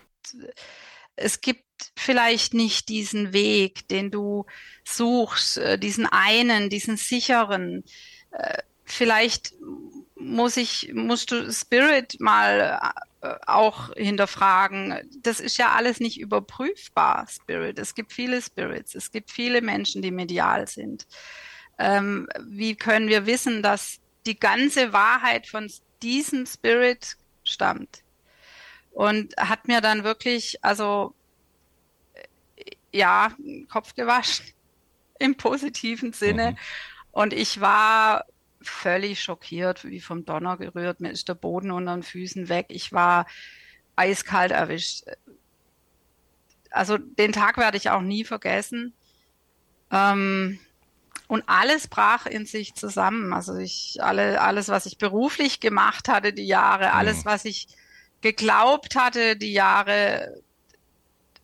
es 1.16 1.40
gibt 1.40 1.64
vielleicht 1.96 2.54
nicht 2.54 2.88
diesen 2.88 3.32
Weg, 3.32 3.88
den 3.88 4.10
du 4.10 4.46
suchst, 4.84 5.58
äh, 5.58 5.78
diesen 5.78 6.06
einen, 6.06 6.70
diesen 6.70 6.96
sicheren. 6.96 7.84
Äh, 8.30 8.58
vielleicht 8.84 9.54
muss 10.16 10.56
ich, 10.56 10.92
musst 10.94 11.30
du 11.30 11.52
Spirit 11.52 12.18
mal 12.18 12.94
auch 13.46 13.92
hinterfragen. 13.94 14.98
Das 15.22 15.40
ist 15.40 15.56
ja 15.56 15.72
alles 15.72 16.00
nicht 16.00 16.20
überprüfbar, 16.20 17.26
Spirit. 17.28 17.78
Es 17.78 17.94
gibt 17.94 18.12
viele 18.12 18.40
Spirits, 18.40 18.94
es 18.94 19.10
gibt 19.10 19.30
viele 19.30 19.60
Menschen, 19.60 20.02
die 20.02 20.10
medial 20.10 20.66
sind. 20.68 21.06
Ähm, 21.78 22.28
wie 22.40 22.76
können 22.76 23.08
wir 23.08 23.26
wissen, 23.26 23.62
dass 23.62 24.00
die 24.26 24.38
ganze 24.38 24.92
Wahrheit 24.92 25.46
von 25.46 25.70
diesem 26.02 26.46
Spirit 26.46 27.16
stammt? 27.42 28.02
Und 28.92 29.36
hat 29.36 29.66
mir 29.66 29.80
dann 29.80 30.04
wirklich, 30.04 30.58
also 30.62 31.14
ja, 32.92 33.32
Kopf 33.68 33.94
gewaschen 33.94 34.46
im 35.18 35.36
positiven 35.36 36.12
Sinne. 36.12 36.52
Mhm. 36.52 36.56
Und 37.10 37.32
ich 37.32 37.60
war 37.60 38.24
völlig 38.68 39.22
schockiert, 39.22 39.84
wie 39.84 40.00
vom 40.00 40.24
Donner 40.24 40.56
gerührt. 40.56 41.00
Mir 41.00 41.10
ist 41.10 41.28
der 41.28 41.34
Boden 41.34 41.70
unter 41.70 41.94
den 41.94 42.02
Füßen 42.02 42.48
weg. 42.48 42.66
Ich 42.68 42.92
war 42.92 43.26
eiskalt 43.96 44.52
erwischt. 44.52 45.04
Also 46.70 46.98
den 46.98 47.32
Tag 47.32 47.56
werde 47.56 47.76
ich 47.76 47.90
auch 47.90 48.02
nie 48.02 48.24
vergessen. 48.24 48.94
Ähm, 49.90 50.58
und 51.26 51.44
alles 51.46 51.88
brach 51.88 52.26
in 52.26 52.46
sich 52.46 52.74
zusammen. 52.74 53.32
Also 53.32 53.56
ich, 53.56 53.98
alle, 54.02 54.40
alles, 54.40 54.68
was 54.68 54.86
ich 54.86 54.98
beruflich 54.98 55.60
gemacht 55.60 56.08
hatte, 56.08 56.32
die 56.32 56.46
Jahre, 56.46 56.92
alles, 56.92 57.24
mhm. 57.24 57.24
was 57.26 57.44
ich 57.44 57.68
geglaubt 58.20 58.96
hatte, 58.96 59.36
die 59.36 59.52
Jahre, 59.52 60.42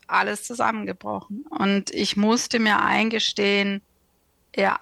alles 0.07 0.43
zusammengebrochen. 0.43 1.45
Und 1.49 1.91
ich 1.91 2.17
musste 2.17 2.59
mir 2.59 2.81
eingestehen, 2.81 3.81
ja, 4.55 4.79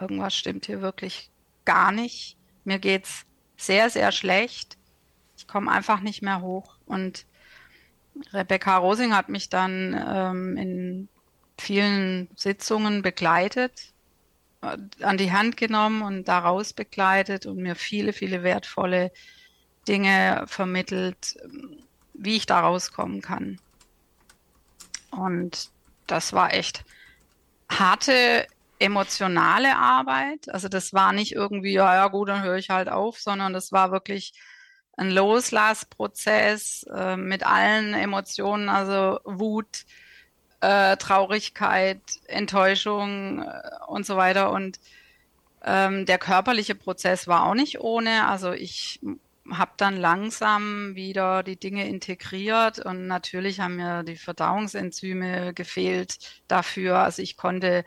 irgendwas 0.00 0.34
stimmt 0.34 0.66
hier 0.66 0.80
wirklich 0.80 1.30
gar 1.64 1.92
nicht. 1.92 2.36
Mir 2.64 2.78
geht's 2.78 3.24
sehr, 3.56 3.90
sehr 3.90 4.12
schlecht. 4.12 4.76
Ich 5.36 5.46
komme 5.46 5.70
einfach 5.70 6.00
nicht 6.00 6.22
mehr 6.22 6.40
hoch. 6.40 6.76
Und 6.86 7.26
Rebecca 8.32 8.76
Rosing 8.76 9.14
hat 9.14 9.28
mich 9.28 9.48
dann 9.48 9.94
ähm, 10.08 10.56
in 10.56 11.08
vielen 11.58 12.28
Sitzungen 12.36 13.02
begleitet, 13.02 13.92
äh, 14.62 14.76
an 15.02 15.16
die 15.16 15.32
Hand 15.32 15.56
genommen 15.56 16.02
und 16.02 16.28
daraus 16.28 16.72
begleitet 16.72 17.46
und 17.46 17.58
mir 17.58 17.74
viele, 17.74 18.12
viele 18.12 18.42
wertvolle 18.42 19.12
Dinge 19.88 20.44
vermittelt, 20.46 21.36
wie 22.14 22.36
ich 22.36 22.46
da 22.46 22.60
rauskommen 22.60 23.22
kann. 23.22 23.60
Und 25.10 25.70
das 26.06 26.32
war 26.32 26.52
echt 26.52 26.84
harte 27.68 28.46
emotionale 28.78 29.76
Arbeit. 29.76 30.48
Also 30.52 30.68
das 30.68 30.92
war 30.92 31.12
nicht 31.12 31.32
irgendwie, 31.32 31.72
ja, 31.72 31.94
ja 31.94 32.08
gut, 32.08 32.28
dann 32.28 32.42
höre 32.42 32.56
ich 32.56 32.70
halt 32.70 32.88
auf, 32.88 33.18
sondern 33.18 33.52
das 33.52 33.72
war 33.72 33.90
wirklich 33.92 34.32
ein 34.96 35.10
Loslassprozess 35.10 36.86
äh, 36.94 37.16
mit 37.16 37.44
allen 37.46 37.94
Emotionen, 37.94 38.68
also 38.68 39.20
Wut, 39.24 39.84
äh, 40.60 40.96
Traurigkeit, 40.96 42.00
Enttäuschung 42.26 43.42
äh, 43.42 43.60
und 43.88 44.06
so 44.06 44.16
weiter. 44.16 44.50
Und 44.50 44.80
ähm, 45.64 46.06
der 46.06 46.18
körperliche 46.18 46.74
Prozess 46.74 47.28
war 47.28 47.44
auch 47.44 47.54
nicht 47.54 47.80
ohne. 47.80 48.26
Also 48.26 48.52
ich 48.52 49.00
habe 49.50 49.72
dann 49.76 49.96
langsam 49.96 50.94
wieder 50.94 51.42
die 51.42 51.58
Dinge 51.58 51.88
integriert 51.88 52.78
und 52.78 53.06
natürlich 53.06 53.60
haben 53.60 53.76
mir 53.76 54.02
die 54.02 54.16
Verdauungsenzyme 54.16 55.54
gefehlt 55.54 56.42
dafür. 56.48 56.98
Also 56.98 57.22
ich 57.22 57.36
konnte 57.36 57.84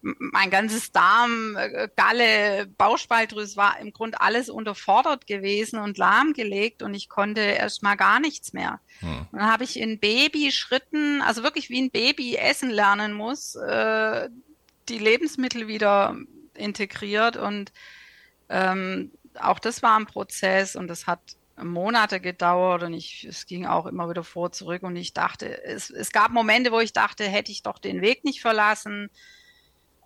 mein 0.00 0.50
ganzes 0.50 0.92
Darm, 0.92 1.56
äh, 1.56 1.88
Galle, 1.96 2.66
Bauchspeicheldrüse 2.78 3.56
war 3.56 3.78
im 3.80 3.92
Grunde 3.92 4.20
alles 4.20 4.48
unterfordert 4.48 5.26
gewesen 5.26 5.80
und 5.80 5.98
lahmgelegt 5.98 6.82
und 6.82 6.94
ich 6.94 7.08
konnte 7.08 7.40
erstmal 7.40 7.96
gar 7.96 8.20
nichts 8.20 8.52
mehr. 8.52 8.80
Hm. 9.00 9.26
Und 9.32 9.38
dann 9.40 9.50
habe 9.50 9.64
ich 9.64 9.78
in 9.78 9.98
Babyschritten, 9.98 11.20
also 11.22 11.42
wirklich 11.42 11.68
wie 11.68 11.82
ein 11.82 11.90
Baby 11.90 12.36
essen 12.36 12.70
lernen 12.70 13.12
muss, 13.12 13.56
äh, 13.56 14.28
die 14.88 14.98
Lebensmittel 14.98 15.66
wieder 15.66 16.16
integriert 16.54 17.36
und 17.36 17.72
ähm, 18.48 19.10
auch 19.34 19.58
das 19.58 19.82
war 19.82 19.98
ein 19.98 20.06
Prozess 20.06 20.76
und 20.76 20.88
das 20.88 21.06
hat 21.06 21.20
Monate 21.60 22.20
gedauert 22.20 22.84
und 22.84 22.94
ich, 22.94 23.24
es 23.24 23.46
ging 23.46 23.66
auch 23.66 23.86
immer 23.86 24.08
wieder 24.08 24.22
vor 24.22 24.52
zurück 24.52 24.84
und 24.84 24.94
ich 24.94 25.12
dachte, 25.12 25.64
es, 25.64 25.90
es 25.90 26.12
gab 26.12 26.30
Momente, 26.30 26.70
wo 26.70 26.78
ich 26.78 26.92
dachte, 26.92 27.24
hätte 27.24 27.50
ich 27.50 27.62
doch 27.62 27.78
den 27.78 28.00
Weg 28.00 28.24
nicht 28.24 28.40
verlassen 28.40 29.10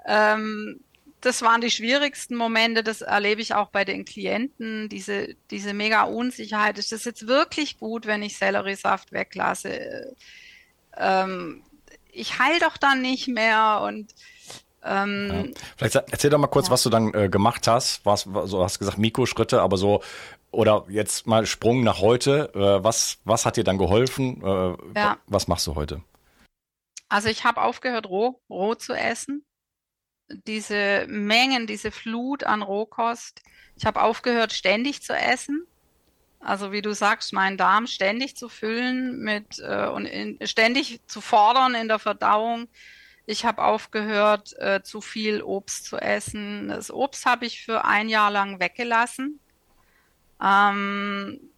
ähm, 0.07 0.81
das 1.23 1.41
waren 1.41 1.61
die 1.61 1.71
schwierigsten 1.71 2.35
Momente, 2.37 2.83
das 2.83 3.01
erlebe 3.01 3.41
ich 3.41 3.55
auch 3.55 3.69
bei 3.69 3.85
den 3.85 4.05
Klienten, 4.05 4.89
diese, 4.89 5.37
diese 5.51 5.73
mega 5.73 6.03
Unsicherheit. 6.03 6.79
Ist 6.79 6.91
das 6.91 7.05
jetzt 7.05 7.29
wirklich 7.29 7.79
gut, 7.79 8.07
wenn 8.07 8.23
ich 8.23 8.37
Selleriesaft 8.37 9.13
weglasse? 9.13 10.17
Ähm, 10.97 11.63
ich 12.11 12.39
heil 12.41 12.59
doch 12.59 12.77
dann 12.77 13.01
nicht 13.01 13.29
mehr 13.29 13.83
und 13.87 14.13
ähm, 14.85 15.31
ja. 15.55 15.61
Vielleicht 15.77 15.95
erzähl 15.95 16.31
doch 16.31 16.39
mal 16.39 16.49
kurz, 16.49 16.67
ja. 16.67 16.73
was 16.73 16.83
du 16.83 16.91
dann 16.91 17.15
äh, 17.15 17.29
gemacht 17.29 17.69
hast. 17.69 18.05
Was, 18.05 18.23
so 18.23 18.65
hast 18.65 18.81
gesagt 18.81 18.99
Mikroschritte, 18.99 19.61
aber 19.63 19.77
so 19.77 20.03
oder 20.51 20.85
jetzt 20.89 21.29
mal 21.29 21.47
Sprung 21.47 21.85
nach 21.85 22.01
heute. 22.01 22.51
Äh, 22.53 22.83
was 22.83 23.19
was 23.25 23.47
hat 23.47 23.57
dir 23.57 23.63
dann 23.65 23.79
geholfen? 23.79 24.43
Äh, 24.43 24.99
ja. 24.99 25.19
Was 25.29 25.47
machst 25.47 25.69
du 25.69 25.77
heute? 25.77 26.03
Also 27.09 27.29
ich 27.29 27.45
habe 27.45 27.63
aufgehört 27.63 28.07
roh 28.07 28.41
roh 28.51 28.75
zu 28.75 28.93
essen 28.93 29.45
diese 30.47 31.07
Mengen, 31.09 31.67
diese 31.67 31.91
Flut 31.91 32.45
an 32.45 32.63
Rohkost. 32.63 33.43
Ich 33.77 33.87
habe 33.87 34.03
aufgehört, 34.03 34.53
ständig 34.53 35.03
zu 35.03 35.15
essen. 35.15 35.67
Also 36.41 36.73
wie 36.73 36.83
du 36.83 36.93
sagst, 36.93 37.33
meinen 37.33 37.57
Darm 37.57 37.87
ständig 37.87 38.37
zu 38.37 38.49
füllen 38.49 39.21
mit 39.21 39.61
äh, 39.61 39.87
und 39.87 40.07
in, 40.07 40.39
ständig 40.47 41.01
zu 41.07 41.21
fordern 41.21 41.75
in 41.75 41.89
der 41.89 42.01
Verdauung. 42.01 42.69
Ich 43.27 43.45
habe 43.45 43.63
aufgehört, 43.63 44.59
äh, 44.59 44.83
zu 44.83 45.01
viel 45.01 45.43
Obst 45.43 45.85
zu 45.85 45.97
essen. 45.99 46.69
Das 46.69 46.91
Obst 46.91 47.27
habe 47.27 47.47
ich 47.47 47.65
für 47.65 47.85
ein 47.85 48.09
Jahr 48.09 48.33
lang 48.33 48.59
weggelassen. 48.59 49.39
Ähm, 50.43 51.52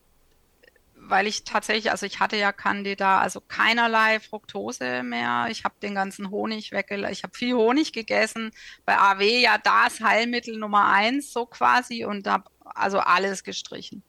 weil 1.09 1.27
ich 1.27 1.45
tatsächlich, 1.45 1.91
also 1.91 2.07
ich 2.07 2.21
hatte 2.21 2.37
ja 2.37 2.53
Candida, 2.53 3.21
also 3.21 3.41
keinerlei 3.41 4.21
Fructose 4.21 5.03
mehr. 5.03 5.47
Ich 5.51 5.65
habe 5.65 5.75
den 5.83 5.95
ganzen 5.95 6.31
Honig 6.31 6.73
weggelassen. 6.73 7.13
Ich 7.13 7.23
habe 7.23 7.37
viel 7.37 7.55
Honig 7.55 7.93
gegessen. 7.93 8.51
Bei 8.85 8.99
AW 8.99 9.41
ja 9.41 9.59
das 9.59 10.01
Heilmittel 10.01 10.59
Nummer 10.59 10.87
eins 10.87 11.33
so 11.33 11.47
quasi 11.47 12.05
und 12.05 12.27
habe 12.27 12.51
also 12.65 12.99
alles 12.99 13.45
gestrichen. 13.45 14.03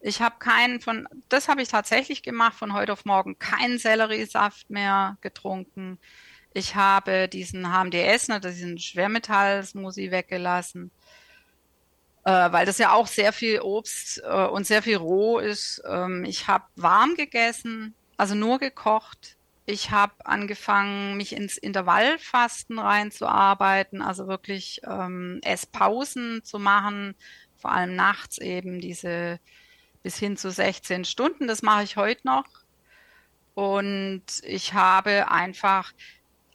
Ich 0.00 0.20
habe 0.20 0.36
keinen 0.38 0.80
von, 0.80 1.06
das 1.28 1.48
habe 1.48 1.62
ich 1.62 1.68
tatsächlich 1.68 2.22
gemacht, 2.22 2.56
von 2.56 2.72
heute 2.72 2.92
auf 2.92 3.04
morgen 3.04 3.38
keinen 3.38 3.78
Selleriesaft 3.78 4.68
mehr 4.70 5.16
getrunken. 5.20 5.98
Ich 6.54 6.74
habe 6.74 7.28
diesen 7.28 7.66
HMDS, 7.72 8.28
ne, 8.28 8.40
diesen 8.40 8.78
Schwermetall-Smoothie 8.78 10.10
weggelassen 10.10 10.90
äh, 12.24 12.52
weil 12.52 12.66
das 12.66 12.78
ja 12.78 12.92
auch 12.92 13.06
sehr 13.06 13.32
viel 13.32 13.60
Obst 13.60 14.22
äh, 14.24 14.46
und 14.46 14.66
sehr 14.66 14.82
viel 14.82 14.96
roh 14.96 15.38
ist. 15.38 15.82
Ähm, 15.88 16.24
ich 16.24 16.48
habe 16.48 16.64
warm 16.76 17.14
gegessen, 17.16 17.94
also 18.16 18.34
nur 18.34 18.58
gekocht. 18.58 19.36
Ich 19.66 19.90
habe 19.92 20.14
angefangen, 20.26 21.16
mich 21.16 21.34
ins 21.34 21.56
Intervallfasten 21.58 22.78
reinzuarbeiten, 22.78 24.02
also 24.02 24.26
wirklich 24.28 24.80
ähm, 24.84 25.40
Esspausen 25.44 26.42
zu 26.44 26.58
machen, 26.58 27.14
vor 27.56 27.72
allem 27.72 27.94
nachts 27.96 28.38
eben 28.38 28.80
diese 28.80 29.40
bis 30.02 30.18
hin 30.18 30.36
zu 30.36 30.50
16 30.50 31.04
Stunden. 31.04 31.46
Das 31.48 31.62
mache 31.62 31.84
ich 31.84 31.96
heute 31.96 32.26
noch. 32.26 32.44
Und 33.54 34.24
ich 34.42 34.74
habe 34.74 35.30
einfach 35.30 35.92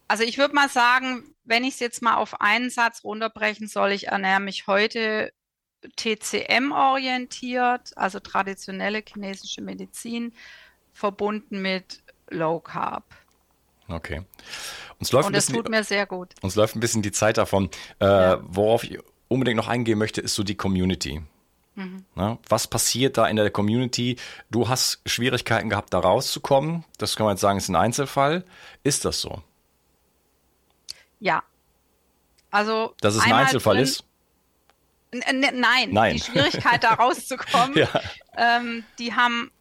Also 0.10 0.24
ich 0.24 0.38
würde 0.38 0.56
mal 0.56 0.70
sagen, 0.70 1.36
wenn 1.46 1.64
ich 1.66 1.76
es 1.76 1.82
jetzt 1.82 2.02
mal 2.04 2.16
auf 2.16 2.42
einen 2.42 2.70
Satz 2.72 3.04
runterbrechen 3.04 3.68
soll, 3.68 3.92
ich 3.94 4.08
ernähre 4.10 4.40
mich 4.42 4.68
heute 4.68 5.34
TCM 5.96 6.72
orientiert, 6.72 7.96
also 7.96 8.20
traditionelle 8.20 9.04
chinesische 9.06 9.62
Medizin, 9.62 10.34
verbunden 10.94 11.62
mit 11.62 12.02
Low 12.30 12.60
Carb. 12.60 13.04
Okay. 13.88 14.24
Uns 15.00 15.12
läuft 15.12 15.28
Und 15.28 15.36
das 15.36 15.46
tut 15.48 15.70
mir 15.70 15.84
sehr 15.84 16.06
gut. 16.06 16.34
Uns 16.42 16.56
läuft 16.56 16.76
ein 16.76 16.80
bisschen 16.80 17.02
die 17.02 17.12
Zeit 17.12 17.38
davon. 17.38 17.70
Äh, 18.00 18.06
ja. 18.06 18.42
Worauf 18.44 18.84
ich 18.84 19.00
unbedingt 19.28 19.58
noch 19.58 19.68
eingehen 19.68 19.98
möchte, 19.98 20.22
ist 20.22 20.36
so 20.36 20.44
die 20.44 20.56
Community. 20.56 21.22
Mhm. 21.76 22.06
Na, 22.16 22.40
was 22.50 22.68
passiert 22.68 23.18
da 23.18 23.28
in 23.28 23.36
der 23.36 23.52
Community? 23.52 24.18
Du 24.50 24.68
hast 24.68 25.00
Schwierigkeiten 25.06 25.70
gehabt, 25.70 25.94
da 25.94 26.00
rauszukommen. 26.00 26.84
Das 26.98 27.16
kann 27.16 27.26
man 27.26 27.36
jetzt 27.36 27.42
sagen, 27.42 27.60
ist 27.60 27.70
ein 27.70 27.76
Einzelfall. 27.76 28.44
Ist 28.84 29.06
das 29.06 29.22
so? 29.22 29.44
Ja. 31.20 31.44
Also. 32.50 32.96
Dass 33.02 33.16
es 33.16 33.22
ein 33.22 33.34
Einzelfall 33.34 33.76
drin, 33.76 33.84
ist? 33.84 34.04
Nein, 35.12 35.90
Nein, 35.92 36.16
die 36.16 36.22
Schwierigkeit, 36.22 36.84
da 36.84 36.94
rauszukommen, 36.96 37.78
ja. 37.78 38.02
ähm, 38.36 38.84
die 39.00 39.14
haben, 39.14 39.52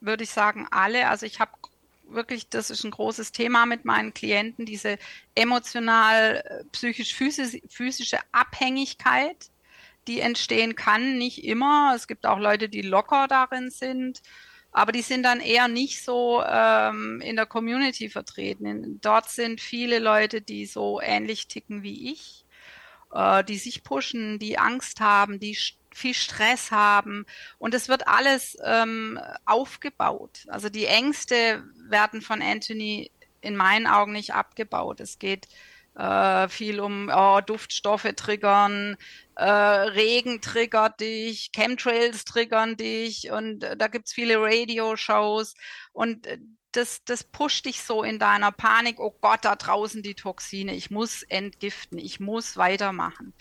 würde 0.00 0.24
ich 0.24 0.30
sagen, 0.30 0.66
alle. 0.70 1.08
Also 1.08 1.26
ich 1.26 1.40
habe 1.40 1.52
wirklich, 2.06 2.48
das 2.48 2.70
ist 2.70 2.84
ein 2.84 2.90
großes 2.90 3.32
Thema 3.32 3.66
mit 3.66 3.84
meinen 3.84 4.12
Klienten, 4.12 4.66
diese 4.66 4.98
emotional, 5.34 6.42
äh, 6.44 6.64
psychisch, 6.72 7.14
physisch, 7.14 7.60
physische 7.68 8.18
Abhängigkeit, 8.32 9.50
die 10.06 10.20
entstehen 10.20 10.76
kann, 10.76 11.16
nicht 11.16 11.44
immer. 11.44 11.94
Es 11.96 12.06
gibt 12.06 12.26
auch 12.26 12.38
Leute, 12.38 12.68
die 12.68 12.82
locker 12.82 13.26
darin 13.26 13.70
sind, 13.70 14.20
aber 14.70 14.92
die 14.92 15.02
sind 15.02 15.22
dann 15.22 15.40
eher 15.40 15.68
nicht 15.68 16.04
so 16.04 16.42
ähm, 16.46 17.22
in 17.22 17.36
der 17.36 17.46
Community 17.46 18.10
vertreten. 18.10 19.00
Dort 19.00 19.30
sind 19.30 19.62
viele 19.62 19.98
Leute, 19.98 20.42
die 20.42 20.66
so 20.66 21.00
ähnlich 21.00 21.48
ticken 21.48 21.82
wie 21.82 22.12
ich 22.12 22.43
äh, 23.14 23.44
die 23.44 23.56
sich 23.56 23.82
pushen, 23.84 24.38
die 24.38 24.58
Angst 24.58 25.00
haben, 25.00 25.40
die 25.40 25.56
viel 25.94 26.14
Stress 26.14 26.70
haben. 26.70 27.24
Und 27.58 27.72
es 27.72 27.88
wird 27.88 28.08
alles 28.08 28.58
ähm, 28.64 29.18
aufgebaut. 29.44 30.44
Also 30.48 30.68
die 30.68 30.86
Ängste 30.86 31.62
werden 31.88 32.20
von 32.20 32.42
Anthony 32.42 33.10
in 33.40 33.56
meinen 33.56 33.86
Augen 33.86 34.12
nicht 34.12 34.34
abgebaut. 34.34 35.00
Es 35.00 35.18
geht 35.18 35.48
äh, 35.96 36.48
viel 36.48 36.80
um 36.80 37.10
oh, 37.14 37.40
Duftstoffe 37.40 38.12
triggern, 38.16 38.96
äh, 39.36 39.44
Regen 39.44 40.40
triggert 40.40 41.00
dich, 41.00 41.52
Chemtrails 41.52 42.24
triggern 42.24 42.76
dich 42.76 43.30
und 43.30 43.62
äh, 43.62 43.76
da 43.76 43.86
gibt's 43.86 44.12
viele 44.12 44.40
Radio-Shows 44.40 45.54
und 45.92 46.26
äh, 46.26 46.38
das, 46.76 47.04
das 47.04 47.24
pusht 47.24 47.66
dich 47.66 47.82
so 47.82 48.02
in 48.02 48.18
deiner 48.18 48.50
Panik, 48.50 48.98
oh 48.98 49.14
Gott, 49.20 49.44
da 49.44 49.56
draußen 49.56 50.02
die 50.02 50.14
Toxine, 50.14 50.74
ich 50.74 50.90
muss 50.90 51.22
entgiften, 51.22 51.98
ich 51.98 52.20
muss 52.20 52.56
weitermachen. 52.56 53.32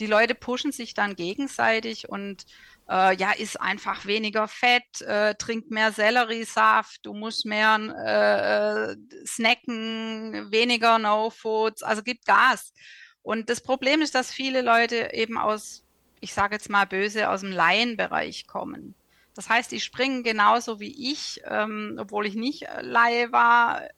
Die 0.00 0.06
Leute 0.06 0.34
pushen 0.34 0.72
sich 0.72 0.94
dann 0.94 1.16
gegenseitig 1.16 2.08
und 2.08 2.44
äh, 2.88 3.16
ja, 3.16 3.32
isst 3.32 3.60
einfach 3.60 4.04
weniger 4.04 4.48
Fett, 4.48 5.00
äh, 5.00 5.34
trink 5.36 5.70
mehr 5.70 5.92
Selleriesaft, 5.92 7.06
du 7.06 7.14
musst 7.14 7.46
mehr 7.46 8.96
äh, 8.98 9.26
snacken, 9.26 10.50
weniger 10.50 10.98
No-Foods, 10.98 11.82
also 11.82 12.02
gib 12.02 12.24
Gas. 12.26 12.74
Und 13.22 13.48
das 13.48 13.62
Problem 13.62 14.02
ist, 14.02 14.14
dass 14.14 14.30
viele 14.30 14.60
Leute 14.60 15.14
eben 15.14 15.38
aus, 15.38 15.82
ich 16.20 16.34
sage 16.34 16.56
jetzt 16.56 16.68
mal 16.68 16.84
böse, 16.84 17.30
aus 17.30 17.40
dem 17.40 17.52
Laienbereich 17.52 18.46
kommen. 18.46 18.94
Das 19.34 19.48
heißt, 19.48 19.72
die 19.72 19.80
springen 19.80 20.22
genauso 20.22 20.80
wie 20.80 21.12
ich, 21.12 21.42
ähm, 21.44 21.96
obwohl 22.00 22.26
ich 22.26 22.34
nicht 22.34 22.62
äh, 22.62 22.82
Laie 22.82 23.32
war, 23.32 23.82
äh, 23.82 23.90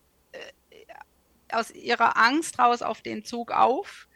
aus 1.52 1.70
ihrer 1.70 2.16
Angst 2.16 2.58
raus 2.58 2.82
auf 2.82 3.02
den 3.02 3.24
Zug 3.24 3.52
auf. 3.52 4.08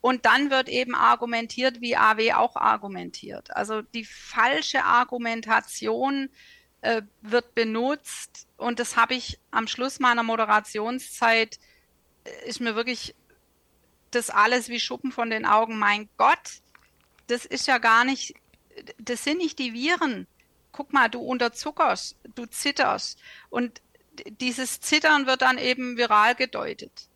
Und 0.00 0.26
dann 0.26 0.50
wird 0.50 0.68
eben 0.68 0.94
argumentiert, 0.94 1.80
wie 1.80 1.96
AW 1.96 2.34
auch 2.34 2.56
argumentiert. 2.56 3.54
Also 3.56 3.82
die 3.82 4.04
falsche 4.04 4.84
Argumentation 4.84 6.28
äh, 6.80 7.02
wird 7.22 7.54
benutzt. 7.54 8.46
Und 8.56 8.78
das 8.78 8.96
habe 8.96 9.14
ich 9.14 9.38
am 9.50 9.68
Schluss 9.68 10.00
meiner 10.00 10.22
Moderationszeit, 10.22 11.58
äh, 12.24 12.48
ist 12.48 12.60
mir 12.60 12.74
wirklich 12.74 13.14
das 14.10 14.30
alles 14.30 14.68
wie 14.68 14.80
Schuppen 14.80 15.12
von 15.12 15.30
den 15.30 15.46
Augen. 15.46 15.78
Mein 15.78 16.08
Gott, 16.16 16.60
das 17.28 17.44
ist 17.44 17.66
ja 17.66 17.78
gar 17.78 18.04
nicht, 18.04 18.34
das 18.98 19.24
sind 19.24 19.38
nicht 19.38 19.58
die 19.58 19.72
Viren 19.72 20.26
guck 20.76 20.92
mal, 20.92 21.08
du 21.08 21.20
unterzuckerst, 21.20 22.16
du 22.34 22.46
zitterst. 22.46 23.18
Und 23.50 23.80
dieses 24.40 24.80
Zittern 24.80 25.26
wird 25.26 25.42
dann 25.42 25.58
eben 25.58 25.96
viral 25.96 26.34
gedeutet. 26.34 27.08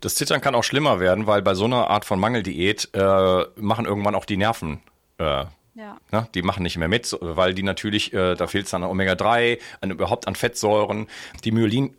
Das 0.00 0.14
Zittern 0.14 0.40
kann 0.40 0.54
auch 0.54 0.64
schlimmer 0.64 1.00
werden, 1.00 1.26
weil 1.26 1.42
bei 1.42 1.54
so 1.54 1.64
einer 1.64 1.88
Art 1.88 2.04
von 2.04 2.18
Mangeldiät 2.18 2.90
äh, 2.92 3.44
machen 3.56 3.86
irgendwann 3.86 4.14
auch 4.14 4.24
die 4.24 4.36
Nerven. 4.36 4.82
Äh, 5.18 5.44
ja. 5.76 5.98
Ne, 6.12 6.28
die 6.34 6.42
machen 6.42 6.62
nicht 6.62 6.76
mehr 6.76 6.88
mit, 6.88 7.16
weil 7.20 7.52
die 7.52 7.64
natürlich, 7.64 8.12
äh, 8.12 8.34
da 8.36 8.46
fehlt 8.46 8.66
es 8.66 8.74
an 8.74 8.84
Omega-3, 8.84 9.58
an, 9.80 9.90
überhaupt 9.90 10.28
an 10.28 10.36
Fettsäuren. 10.36 11.08
Die 11.42 11.50
Myelin, 11.50 11.94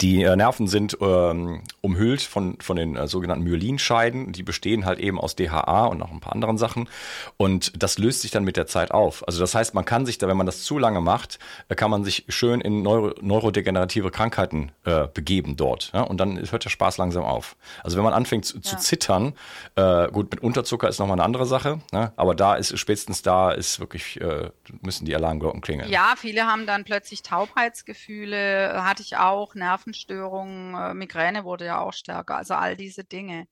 die 0.00 0.22
äh, 0.22 0.36
Nerven 0.36 0.66
sind 0.66 0.96
ähm, 1.00 1.62
umhüllt 1.80 2.22
von, 2.22 2.58
von 2.60 2.76
den 2.76 2.96
äh, 2.96 3.06
sogenannten 3.06 3.44
Myelinscheiden. 3.44 4.32
Die 4.32 4.42
bestehen 4.42 4.84
halt 4.84 4.98
eben 4.98 5.18
aus 5.20 5.36
DHA 5.36 5.86
und 5.86 5.98
noch 5.98 6.10
ein 6.10 6.20
paar 6.20 6.32
anderen 6.32 6.58
Sachen. 6.58 6.88
Und 7.36 7.72
das 7.82 7.98
löst 7.98 8.22
sich 8.22 8.30
dann 8.30 8.44
mit 8.44 8.56
der 8.56 8.66
Zeit 8.66 8.90
auf. 8.90 9.26
Also 9.26 9.40
das 9.40 9.54
heißt, 9.54 9.74
man 9.74 9.84
kann 9.84 10.06
sich 10.06 10.18
da, 10.18 10.28
wenn 10.28 10.36
man 10.36 10.46
das 10.46 10.62
zu 10.62 10.78
lange 10.78 11.00
macht, 11.00 11.38
äh, 11.68 11.74
kann 11.74 11.90
man 11.90 12.04
sich 12.04 12.24
schön 12.28 12.60
in 12.60 12.82
neuro 12.82 13.14
neurodegenerative 13.20 14.10
Krankheiten 14.10 14.72
äh, 14.84 15.06
begeben 15.06 15.56
dort. 15.56 15.90
Ja? 15.92 16.02
Und 16.02 16.18
dann 16.18 16.38
hört 16.50 16.64
der 16.64 16.70
Spaß 16.70 16.98
langsam 16.98 17.24
auf. 17.24 17.56
Also 17.82 17.96
wenn 17.96 18.04
man 18.04 18.12
anfängt 18.12 18.44
zu, 18.44 18.60
zu 18.60 18.76
zittern, 18.76 19.34
äh, 19.76 20.08
gut, 20.10 20.30
mit 20.30 20.42
Unterzucker 20.42 20.88
ist 20.88 20.98
nochmal 20.98 21.16
eine 21.16 21.24
andere 21.24 21.46
Sache, 21.46 21.80
ne? 21.92 22.12
aber 22.16 22.34
da 22.34 22.56
ist 22.56 22.76
spätestens 22.78 23.22
da 23.22 23.50
ist 23.52 23.80
wirklich, 23.80 24.20
äh, 24.20 24.50
müssen 24.82 25.04
die 25.04 25.14
Alarmglocken 25.14 25.60
klingeln. 25.60 25.90
Ja, 25.90 26.14
viele 26.16 26.46
haben 26.46 26.66
dann 26.66 26.84
plötzlich 26.84 27.22
Taubheitsgefühle, 27.22 28.84
hatte 28.84 29.02
ich 29.02 29.16
auch, 29.16 29.54
Nervenstörungen, 29.60 30.74
äh, 30.74 30.94
Migräne 30.94 31.44
wurde 31.44 31.66
ja 31.66 31.80
auch 31.80 31.92
stärker, 31.92 32.36
also 32.36 32.54
all 32.54 32.76
diese 32.76 33.04
Dinge. 33.04 33.46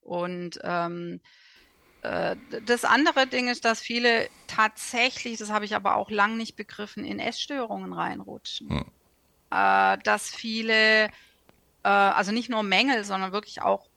Und 0.00 0.58
ähm, 0.62 1.20
äh, 2.02 2.36
das 2.64 2.84
andere 2.84 3.26
Ding 3.26 3.48
ist, 3.48 3.64
dass 3.64 3.80
viele 3.80 4.28
tatsächlich, 4.46 5.38
das 5.38 5.50
habe 5.50 5.64
ich 5.64 5.74
aber 5.74 5.96
auch 5.96 6.10
lang 6.10 6.36
nicht 6.36 6.56
begriffen, 6.56 7.04
in 7.04 7.18
Essstörungen 7.18 7.92
reinrutschen. 7.92 8.70
Hm. 8.70 8.84
Äh, 9.50 9.98
dass 10.04 10.30
viele, 10.30 11.06
äh, 11.06 11.88
also 11.88 12.32
nicht 12.32 12.48
nur 12.48 12.62
Mängel, 12.62 13.04
sondern 13.04 13.32
wirklich 13.32 13.62
auch 13.62 13.88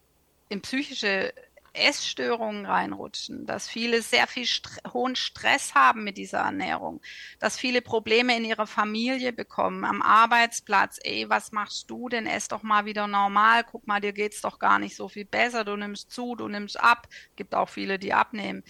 in 0.49 0.61
psychische 0.61 1.33
Essstörungen 1.73 2.65
reinrutschen, 2.65 3.45
dass 3.45 3.69
viele 3.69 4.01
sehr 4.01 4.27
viel 4.27 4.45
St 4.45 4.81
hohen 4.93 5.15
Stress 5.15 5.73
haben 5.73 6.03
mit 6.03 6.17
dieser 6.17 6.39
Ernährung, 6.39 7.01
dass 7.39 7.57
viele 7.57 7.81
Probleme 7.81 8.35
in 8.35 8.43
ihrer 8.43 8.67
Familie 8.67 9.31
bekommen, 9.31 9.85
am 9.85 10.01
Arbeitsplatz, 10.01 10.99
ey, 11.03 11.29
was 11.29 11.51
machst 11.51 11.89
du 11.89 12.09
denn? 12.09 12.27
Ess 12.27 12.49
doch 12.49 12.63
mal 12.63 12.85
wieder 12.85 13.07
normal, 13.07 13.63
guck 13.63 13.87
mal, 13.87 14.01
dir 14.01 14.11
geht's 14.11 14.41
doch 14.41 14.59
gar 14.59 14.79
nicht 14.79 14.95
so 14.95 15.07
viel 15.07 15.25
besser, 15.25 15.63
du 15.63 15.77
nimmst 15.77 16.11
zu, 16.11 16.35
du 16.35 16.47
nimmst 16.47 16.79
ab, 16.79 17.07
gibt 17.35 17.55
auch 17.55 17.69
viele, 17.69 17.97
die 17.97 18.13
abnehmen. 18.13 18.63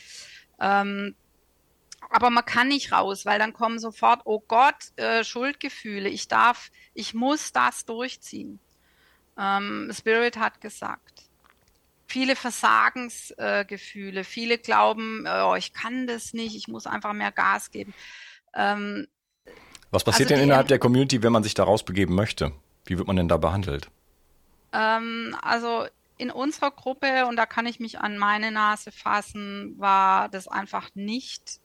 Ähm, 0.60 1.16
aber 2.10 2.30
man 2.30 2.46
kann 2.46 2.68
nicht 2.68 2.92
raus, 2.92 3.26
weil 3.26 3.40
dann 3.40 3.54
kommen 3.54 3.80
sofort, 3.80 4.22
oh 4.26 4.42
Gott, 4.48 4.98
äh, 4.98 5.24
Schuldgefühle, 5.24 6.10
ich 6.10 6.28
darf, 6.28 6.72
ich 6.94 7.14
muss 7.14 7.52
das 7.52 7.86
durchziehen. 7.86 8.60
Ähm, 9.38 9.90
Spirit 9.94 10.38
hat 10.38 10.62
gesagt 10.62 11.31
viele 12.12 12.36
Versagensgefühle. 12.36 14.20
Äh, 14.20 14.24
viele 14.24 14.58
glauben, 14.58 15.26
oh, 15.26 15.56
ich 15.56 15.74
kann 15.74 16.08
das 16.08 16.34
nicht, 16.34 16.56
ich 16.56 16.68
muss 16.68 16.86
einfach 16.86 17.14
mehr 17.14 17.32
Gas 17.32 17.72
geben. 17.72 17.94
Ähm, 18.54 19.08
Was 19.92 20.04
passiert 20.04 20.30
also 20.30 20.36
denn 20.36 20.50
innerhalb 20.50 20.68
der 20.68 20.80
Community, 20.80 21.24
wenn 21.24 21.32
man 21.32 21.44
sich 21.44 21.54
da 21.54 21.64
rausbegeben 21.64 22.14
möchte? 22.14 22.52
Wie 22.86 22.98
wird 22.98 23.08
man 23.08 23.16
denn 23.16 23.30
da 23.30 23.38
behandelt? 23.38 23.90
Ähm, 24.74 25.36
also 25.42 25.86
in 26.18 26.32
unserer 26.32 26.72
Gruppe, 26.72 27.26
und 27.28 27.38
da 27.38 27.46
kann 27.46 27.66
ich 27.66 27.80
mich 27.80 28.00
an 28.00 28.18
meine 28.18 28.52
Nase 28.52 28.92
fassen, 28.92 29.76
war 29.78 30.30
das 30.30 30.48
einfach 30.48 30.90
nicht 30.94 31.60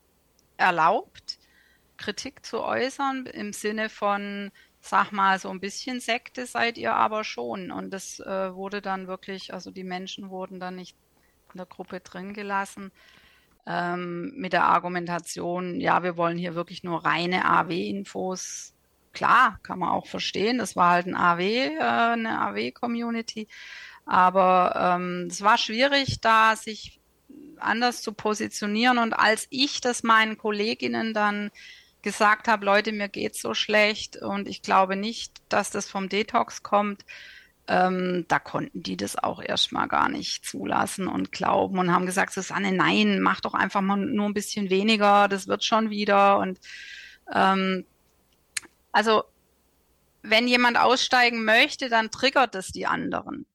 erlaubt, 0.55 1.37
Kritik 1.97 2.45
zu 2.45 2.61
äußern 2.63 3.25
im 3.25 3.53
Sinne 3.53 3.89
von, 3.89 4.51
sag 4.87 5.11
mal, 5.11 5.39
so 5.39 5.49
ein 5.49 5.59
bisschen 5.59 5.99
Sekte 5.99 6.45
seid 6.45 6.77
ihr 6.77 6.93
aber 6.93 7.23
schon. 7.23 7.71
Und 7.71 7.91
das 7.91 8.19
äh, 8.19 8.53
wurde 8.53 8.81
dann 8.81 9.07
wirklich, 9.07 9.53
also 9.53 9.71
die 9.71 9.83
Menschen 9.83 10.29
wurden 10.29 10.59
dann 10.59 10.75
nicht 10.75 10.95
in 11.53 11.57
der 11.57 11.65
Gruppe 11.65 11.99
drin 11.99 12.33
gelassen 12.33 12.91
ähm, 13.67 14.31
mit 14.35 14.53
der 14.53 14.63
Argumentation, 14.63 15.81
ja, 15.81 16.01
wir 16.01 16.15
wollen 16.15 16.37
hier 16.37 16.55
wirklich 16.55 16.83
nur 16.83 17.05
reine 17.05 17.45
AW-Infos. 17.45 18.73
Klar, 19.11 19.59
kann 19.61 19.79
man 19.79 19.89
auch 19.89 20.07
verstehen. 20.07 20.57
Das 20.57 20.75
war 20.75 20.91
halt 20.91 21.07
ein 21.07 21.15
AW, 21.15 21.43
äh, 21.43 21.79
eine 21.79 22.39
AW-Community. 22.41 23.47
Aber 24.05 24.95
ähm, 24.95 25.27
es 25.29 25.41
war 25.41 25.57
schwierig, 25.57 26.21
da 26.21 26.55
sich 26.55 27.01
anders 27.59 28.01
zu 28.01 28.13
positionieren. 28.13 28.99
Und 28.99 29.13
als 29.13 29.47
ich 29.49 29.81
das 29.81 30.01
meinen 30.03 30.37
Kolleginnen 30.37 31.13
dann 31.13 31.51
gesagt 32.07 32.47
habe, 32.47 32.63
Leute, 32.63 32.93
mir 32.93 33.09
geht's 33.09 33.41
so 33.41 33.53
schlecht 33.53 34.15
und 34.15 34.47
ich 34.47 34.61
glaube 34.61 34.95
nicht, 34.95 35.41
dass 35.49 35.71
das 35.71 35.89
vom 35.89 36.07
Detox 36.07 36.63
kommt, 36.63 37.03
ähm, 37.67 38.23
da 38.29 38.39
konnten 38.39 38.81
die 38.81 38.95
das 38.95 39.17
auch 39.17 39.41
erstmal 39.41 39.89
gar 39.89 40.07
nicht 40.07 40.45
zulassen 40.45 41.09
und 41.09 41.33
glauben 41.33 41.79
und 41.79 41.91
haben 41.91 42.05
gesagt, 42.05 42.31
Susanne, 42.31 42.71
nein, 42.71 43.19
mach 43.19 43.41
doch 43.41 43.53
einfach 43.53 43.81
mal 43.81 43.97
nur 43.97 44.25
ein 44.25 44.33
bisschen 44.33 44.69
weniger, 44.69 45.27
das 45.27 45.49
wird 45.49 45.65
schon 45.65 45.89
wieder. 45.89 46.37
Und 46.37 46.61
ähm, 47.33 47.85
also 48.93 49.25
wenn 50.21 50.47
jemand 50.47 50.77
aussteigen 50.77 51.43
möchte, 51.43 51.89
dann 51.89 52.09
triggert 52.09 52.55
es 52.55 52.71
die 52.71 52.85
anderen. 52.85 53.45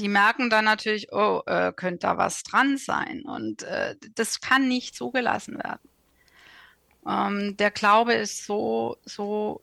Die 0.00 0.08
merken 0.08 0.50
dann 0.50 0.64
natürlich, 0.64 1.12
oh, 1.12 1.42
äh, 1.46 1.72
könnte 1.72 2.08
da 2.08 2.18
was 2.18 2.42
dran 2.42 2.76
sein. 2.76 3.22
Und 3.22 3.62
äh, 3.62 3.94
das 4.16 4.40
kann 4.40 4.66
nicht 4.66 4.96
zugelassen 4.96 5.54
werden. 5.62 5.91
Ähm, 7.06 7.56
der 7.56 7.70
Glaube 7.70 8.14
ist 8.14 8.44
so, 8.44 8.96
so 9.04 9.62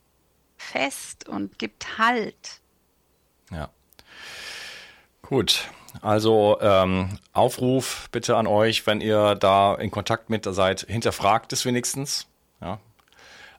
fest 0.57 1.27
und 1.27 1.57
gibt 1.57 1.97
Halt. 1.97 2.61
Ja. 3.51 3.69
Gut. 5.21 5.69
Also 6.01 6.57
ähm, 6.61 7.17
Aufruf 7.33 8.09
bitte 8.11 8.37
an 8.37 8.45
euch, 8.45 8.85
wenn 8.85 9.01
ihr 9.01 9.35
da 9.35 9.73
in 9.75 9.89
Kontakt 9.89 10.29
mit 10.29 10.45
seid, 10.45 10.81
hinterfragt 10.81 11.51
es 11.51 11.65
wenigstens. 11.65 12.27
Ja, 12.61 12.79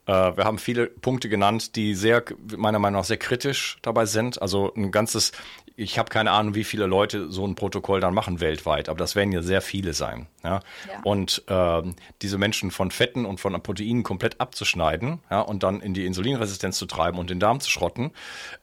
äh, 0.07 0.37
wir 0.37 0.45
haben 0.45 0.59
viele 0.59 0.87
Punkte 0.87 1.29
genannt, 1.29 1.77
die 1.77 1.95
sehr, 1.95 2.25
meiner 2.57 2.79
Meinung 2.79 3.01
nach, 3.01 3.07
sehr 3.07 3.17
kritisch 3.17 3.79
dabei 3.83 4.07
sind. 4.07 4.41
Also 4.43 4.73
ein 4.75 4.91
ganzes, 4.91 5.33
ich 5.81 5.99
habe 5.99 6.11
keine 6.11 6.31
Ahnung, 6.33 6.55
wie 6.55 6.65
viele 6.65 6.87
Leute 6.87 7.31
so 7.31 7.47
ein 7.47 7.55
Protokoll 7.55 8.01
dann 8.01 8.13
machen 8.13 8.41
weltweit, 8.41 8.89
aber 8.89 8.99
das 8.99 9.17
werden 9.17 9.33
ja 9.33 9.43
sehr 9.43 9.63
viele 9.63 9.95
sein. 9.95 10.27
Ja? 10.45 10.61
ja. 10.87 11.01
Und 11.05 11.43
äh, 11.49 11.83
diese 12.21 12.37
Menschen 12.37 12.71
von 12.71 12.91
Fetten 12.91 13.25
und 13.25 13.41
von 13.41 13.61
Proteinen 13.63 14.03
komplett 14.03 14.41
abzuschneiden 14.41 15.21
ja, 15.31 15.41
und 15.41 15.63
dann 15.63 15.81
in 15.81 15.95
die 15.95 16.05
Insulinresistenz 16.05 16.77
zu 16.77 16.87
treiben 16.87 17.19
und 17.19 17.31
den 17.31 17.41
Darm 17.41 17.61
zu 17.61 17.71
schrotten, 17.71 18.13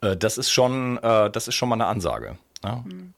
äh, 0.01 0.15
das 0.15 0.38
ist 0.38 0.51
schon, 0.51 0.97
äh, 0.97 1.32
das 1.32 1.47
ist 1.47 1.55
schon 1.55 1.70
mal 1.70 1.76
eine 1.76 1.88
Ansage. 1.88 2.38
Mhm. 2.63 3.13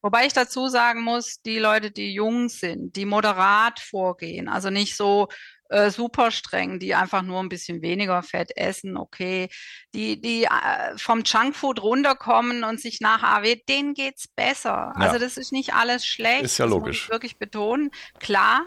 Wobei 0.00 0.26
ich 0.26 0.32
dazu 0.32 0.68
sagen 0.68 1.02
muss, 1.02 1.42
die 1.42 1.58
Leute, 1.58 1.90
die 1.90 2.14
jung 2.14 2.48
sind, 2.48 2.96
die 2.96 3.04
moderat 3.04 3.80
vorgehen, 3.80 4.48
also 4.48 4.70
nicht 4.70 4.96
so 4.96 5.28
äh, 5.68 5.90
super 5.90 6.30
streng, 6.30 6.78
die 6.78 6.94
einfach 6.94 7.22
nur 7.22 7.40
ein 7.40 7.48
bisschen 7.48 7.82
weniger 7.82 8.22
Fett 8.22 8.56
essen, 8.56 8.96
okay. 8.96 9.48
Die, 9.94 10.20
die 10.20 10.44
äh, 10.44 10.96
vom 10.96 11.22
Junkfood 11.24 11.82
runterkommen 11.82 12.64
und 12.64 12.80
sich 12.80 13.00
nach 13.00 13.22
AW, 13.22 13.56
denen 13.68 13.94
geht's 13.94 14.28
besser. 14.28 14.92
Ja. 14.94 14.94
Also 14.94 15.18
das 15.18 15.36
ist 15.36 15.52
nicht 15.52 15.74
alles 15.74 16.06
schlecht. 16.06 16.42
Ist 16.42 16.58
ja 16.58 16.66
logisch. 16.66 16.98
Das 16.98 17.02
muss 17.02 17.06
ich 17.06 17.12
wirklich 17.12 17.38
betonen. 17.38 17.90
Klar. 18.20 18.62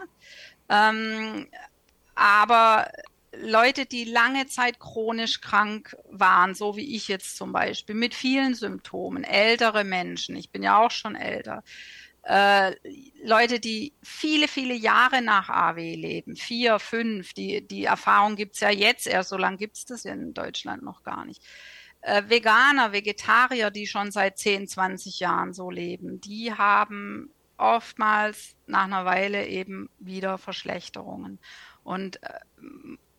Ähm, 0.68 1.48
aber 2.14 2.90
Leute, 3.32 3.86
die 3.86 4.04
lange 4.04 4.46
Zeit 4.46 4.80
chronisch 4.80 5.40
krank 5.40 5.96
waren, 6.10 6.54
so 6.54 6.76
wie 6.76 6.96
ich 6.96 7.08
jetzt 7.08 7.36
zum 7.36 7.52
Beispiel, 7.52 7.94
mit 7.94 8.14
vielen 8.14 8.54
Symptomen, 8.54 9.24
ältere 9.24 9.84
Menschen, 9.84 10.36
ich 10.36 10.50
bin 10.50 10.62
ja 10.62 10.78
auch 10.78 10.90
schon 10.90 11.14
älter, 11.14 11.62
äh, 12.22 12.74
Leute, 13.24 13.60
die 13.60 13.94
viele, 14.02 14.46
viele 14.48 14.74
Jahre 14.74 15.22
nach 15.22 15.48
AW 15.48 15.94
leben, 15.94 16.36
vier, 16.36 16.78
fünf, 16.78 17.32
die, 17.32 17.66
die 17.66 17.84
Erfahrung 17.84 18.36
gibt's 18.36 18.60
ja 18.60 18.70
jetzt 18.70 19.06
erst, 19.06 19.30
so 19.30 19.36
lange 19.36 19.56
gibt's 19.56 19.86
das 19.86 20.04
ja 20.04 20.12
in 20.12 20.34
Deutschland 20.34 20.82
noch 20.82 21.02
gar 21.02 21.24
nicht. 21.24 21.42
Äh, 22.02 22.22
Veganer, 22.28 22.92
Vegetarier, 22.92 23.70
die 23.70 23.86
schon 23.86 24.10
seit 24.10 24.38
10, 24.38 24.68
20 24.68 25.20
Jahren 25.20 25.52
so 25.52 25.70
leben, 25.70 26.20
die 26.20 26.52
haben 26.52 27.30
oftmals 27.56 28.56
nach 28.66 28.84
einer 28.84 29.04
Weile 29.04 29.46
eben 29.46 29.90
wieder 29.98 30.38
Verschlechterungen. 30.38 31.38
Und 31.84 32.22
äh, 32.22 32.40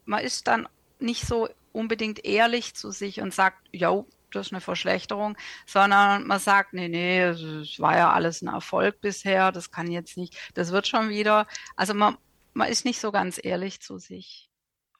man 0.05 0.23
ist 0.23 0.47
dann 0.47 0.67
nicht 0.99 1.25
so 1.25 1.47
unbedingt 1.71 2.25
ehrlich 2.25 2.73
zu 2.73 2.91
sich 2.91 3.21
und 3.21 3.33
sagt, 3.33 3.57
ja, 3.71 4.03
das 4.35 4.47
ist 4.47 4.53
eine 4.53 4.61
Verschlechterung, 4.61 5.37
sondern 5.65 6.27
man 6.27 6.39
sagt, 6.39 6.73
nee, 6.73 6.87
nee, 6.87 7.21
es 7.21 7.79
war 7.79 7.97
ja 7.97 8.11
alles 8.11 8.41
ein 8.41 8.47
Erfolg 8.47 9.01
bisher, 9.01 9.51
das 9.51 9.71
kann 9.71 9.91
jetzt 9.91 10.17
nicht, 10.17 10.37
das 10.53 10.71
wird 10.71 10.87
schon 10.87 11.09
wieder. 11.09 11.47
Also 11.75 11.93
man, 11.93 12.17
man 12.53 12.69
ist 12.69 12.85
nicht 12.85 12.99
so 12.99 13.11
ganz 13.11 13.39
ehrlich 13.43 13.81
zu 13.81 13.97
sich. 13.97 14.50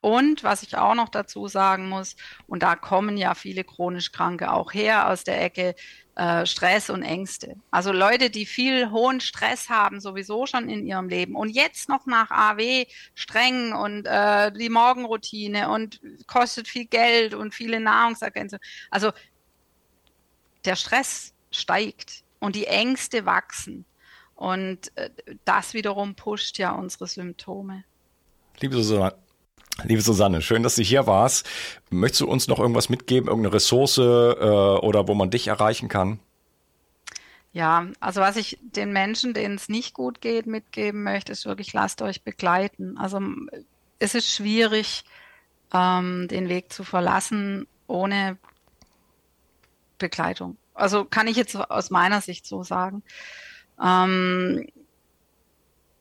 Und 0.02 0.44
was 0.44 0.64
ich 0.64 0.76
auch 0.78 0.96
noch 0.96 1.10
dazu 1.10 1.48
sagen 1.48 1.88
muss, 1.88 2.16
und 2.48 2.64
da 2.64 2.76
kommen 2.76 3.18
ja 3.18 3.36
viele 3.36 3.64
chronisch 3.64 4.12
Kranke 4.12 4.52
auch 4.52 4.74
her 4.74 5.08
aus 5.10 5.24
der 5.24 5.44
Ecke, 5.44 5.76
äh, 6.16 6.46
Stress 6.48 6.90
und 6.90 7.04
Ängste. 7.04 7.56
Also 7.70 7.92
Leute, 7.92 8.32
die 8.32 8.48
viel 8.48 8.90
hohen 8.90 9.22
Stress 9.22 9.70
haben, 9.70 10.02
sowieso 10.02 10.48
schon 10.48 10.70
in 10.70 10.88
ihrem 10.88 11.08
Leben 11.08 11.36
und 11.36 11.50
jetzt 11.50 11.88
noch 11.88 12.08
nach 12.08 12.32
AW 12.32 12.88
streng 13.14 13.74
und 13.74 14.08
äh, 14.08 14.52
die 14.52 14.70
Morgenroutine 14.70 15.70
und 15.70 16.02
kostet 16.26 16.68
viel 16.68 16.86
Geld 16.86 17.36
und 17.36 17.54
viele 17.54 17.80
Nahrungsergänzungen. 17.80 18.64
Also 18.90 19.12
der 20.66 20.76
Stress 20.76 21.34
steigt 21.52 22.24
und 22.40 22.56
die 22.56 22.66
Ängste 22.66 23.26
wachsen. 23.26 23.86
Und 24.36 24.96
äh, 24.98 25.12
das 25.46 25.76
wiederum 25.76 26.16
pusht 26.16 26.58
ja 26.58 26.72
unsere 26.72 27.06
Symptome. 27.06 27.84
Liebe 28.60 28.76
Susanne, 28.76 29.16
Liebe 29.84 30.02
Susanne, 30.02 30.42
schön, 30.42 30.64
dass 30.64 30.76
du 30.76 30.84
hier 30.84 31.08
warst. 31.08 31.50
Möchtest 31.90 32.22
du 32.22 32.28
uns 32.28 32.48
noch 32.48 32.60
irgendwas 32.60 32.90
mitgeben, 32.90 33.30
irgendeine 33.30 33.56
Ressource 33.56 33.98
äh, 33.98 34.02
oder 34.02 35.08
wo 35.08 35.16
man 35.16 35.32
dich 35.32 35.48
erreichen 35.48 35.90
kann? 35.90 36.20
Ja, 37.54 37.88
also 38.00 38.22
was 38.22 38.38
ich 38.38 38.60
den 38.62 38.94
Menschen, 38.94 39.34
denen 39.34 39.56
es 39.56 39.68
nicht 39.68 39.94
gut 39.94 40.22
geht, 40.22 40.46
mitgeben 40.46 41.04
möchte, 41.04 41.32
ist 41.32 41.46
wirklich, 41.46 41.74
lasst 41.74 42.02
euch 42.02 42.22
begleiten. 42.22 42.98
Also 42.98 43.20
es 44.00 44.16
ist 44.16 44.34
schwierig, 44.34 45.04
ähm, 45.74 46.28
den 46.30 46.48
Weg 46.48 46.72
zu 46.72 46.84
verlassen 46.84 47.68
ohne 47.88 48.38
Begleitung. 49.98 50.58
Also 50.74 51.04
kann 51.04 51.28
ich 51.28 51.36
jetzt 51.36 51.56
aus 51.56 51.90
meiner 51.90 52.22
Sicht 52.22 52.46
so 52.46 52.64
sagen. 52.64 53.04
Ähm, 53.84 54.68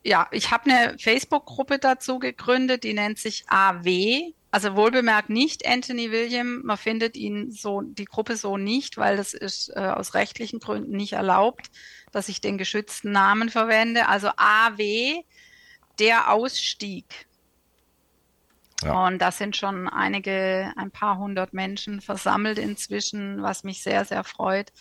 ja, 0.03 0.29
ich 0.31 0.51
habe 0.51 0.71
eine 0.71 0.99
Facebook-Gruppe 0.99 1.79
dazu 1.79 2.19
gegründet, 2.19 2.85
die 2.85 2.95
nennt 2.95 3.19
sich 3.19 3.45
AW. 3.49 4.33
Also 4.53 4.75
wohlbemerkt 4.75 5.31
nicht 5.31 5.67
Anthony 5.67 6.11
William. 6.11 6.63
Man 6.65 6.77
findet 6.77 7.17
ihn 7.17 7.53
so, 7.53 7.83
die 7.83 8.07
Gruppe 8.07 8.37
so 8.37 8.57
nicht, 8.57 8.97
weil 8.97 9.17
das 9.17 9.33
ist 9.33 9.71
äh, 9.77 9.81
aus 9.81 10.15
rechtlichen 10.15 10.59
Gründen 10.59 10.97
nicht 10.97 11.13
erlaubt, 11.13 11.71
dass 12.11 12.29
ich 12.29 12.41
den 12.41 12.59
geschützten 12.59 13.13
Namen 13.13 13.49
verwende. 13.49 14.09
Also 14.09 14.31
AW, 14.37 15.23
der 16.01 16.33
Ausstieg. 16.33 17.29
Ja. 18.83 19.07
Und 19.07 19.19
da 19.19 19.31
sind 19.31 19.57
schon 19.57 19.89
einige, 19.89 20.73
ein 20.77 20.91
paar 20.91 21.19
hundert 21.19 21.53
Menschen 21.53 22.01
versammelt 22.01 22.59
inzwischen, 22.59 23.43
was 23.43 23.63
mich 23.63 23.83
sehr, 23.83 24.05
sehr 24.05 24.25
freut. 24.25 24.73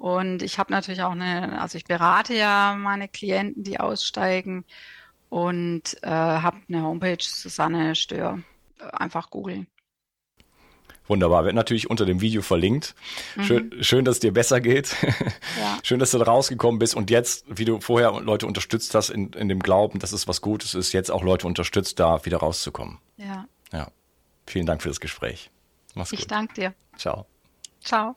Und 0.00 0.42
ich 0.42 0.58
habe 0.58 0.72
natürlich 0.72 1.02
auch 1.02 1.10
eine, 1.10 1.60
also 1.60 1.76
ich 1.76 1.84
berate 1.84 2.34
ja 2.34 2.74
meine 2.74 3.06
Klienten, 3.06 3.64
die 3.64 3.78
aussteigen 3.78 4.64
und 5.28 6.02
äh, 6.02 6.08
habe 6.08 6.56
eine 6.70 6.82
Homepage, 6.82 7.18
Susanne 7.20 7.94
Stör. 7.94 8.38
Einfach 8.92 9.28
googeln. 9.28 9.66
Wunderbar, 11.06 11.44
wird 11.44 11.54
natürlich 11.54 11.90
unter 11.90 12.06
dem 12.06 12.22
Video 12.22 12.40
verlinkt. 12.40 12.94
Mhm. 13.36 13.42
Schön, 13.42 13.72
schön, 13.82 14.04
dass 14.06 14.16
es 14.16 14.20
dir 14.20 14.32
besser 14.32 14.62
geht. 14.62 14.96
Ja. 15.60 15.78
Schön, 15.82 15.98
dass 15.98 16.12
du 16.12 16.18
da 16.18 16.24
rausgekommen 16.24 16.78
bist 16.78 16.94
und 16.94 17.10
jetzt, 17.10 17.44
wie 17.48 17.66
du 17.66 17.80
vorher 17.80 18.20
Leute 18.20 18.46
unterstützt 18.46 18.94
hast 18.94 19.10
in, 19.10 19.32
in 19.34 19.48
dem 19.48 19.58
Glauben, 19.58 19.98
dass 19.98 20.12
es 20.12 20.28
was 20.28 20.40
Gutes 20.40 20.74
ist, 20.74 20.92
jetzt 20.92 21.10
auch 21.10 21.22
Leute 21.22 21.46
unterstützt, 21.46 21.98
da 21.98 22.24
wieder 22.24 22.38
rauszukommen. 22.38 22.98
Ja. 23.18 23.46
Ja. 23.72 23.90
Vielen 24.46 24.64
Dank 24.64 24.80
für 24.80 24.88
das 24.88 25.00
Gespräch. 25.00 25.50
Mach's 25.94 26.12
ich 26.12 26.20
gut. 26.20 26.24
Ich 26.24 26.28
danke 26.28 26.54
dir. 26.54 26.74
Ciao. 26.96 27.26
Ciao. 27.82 28.16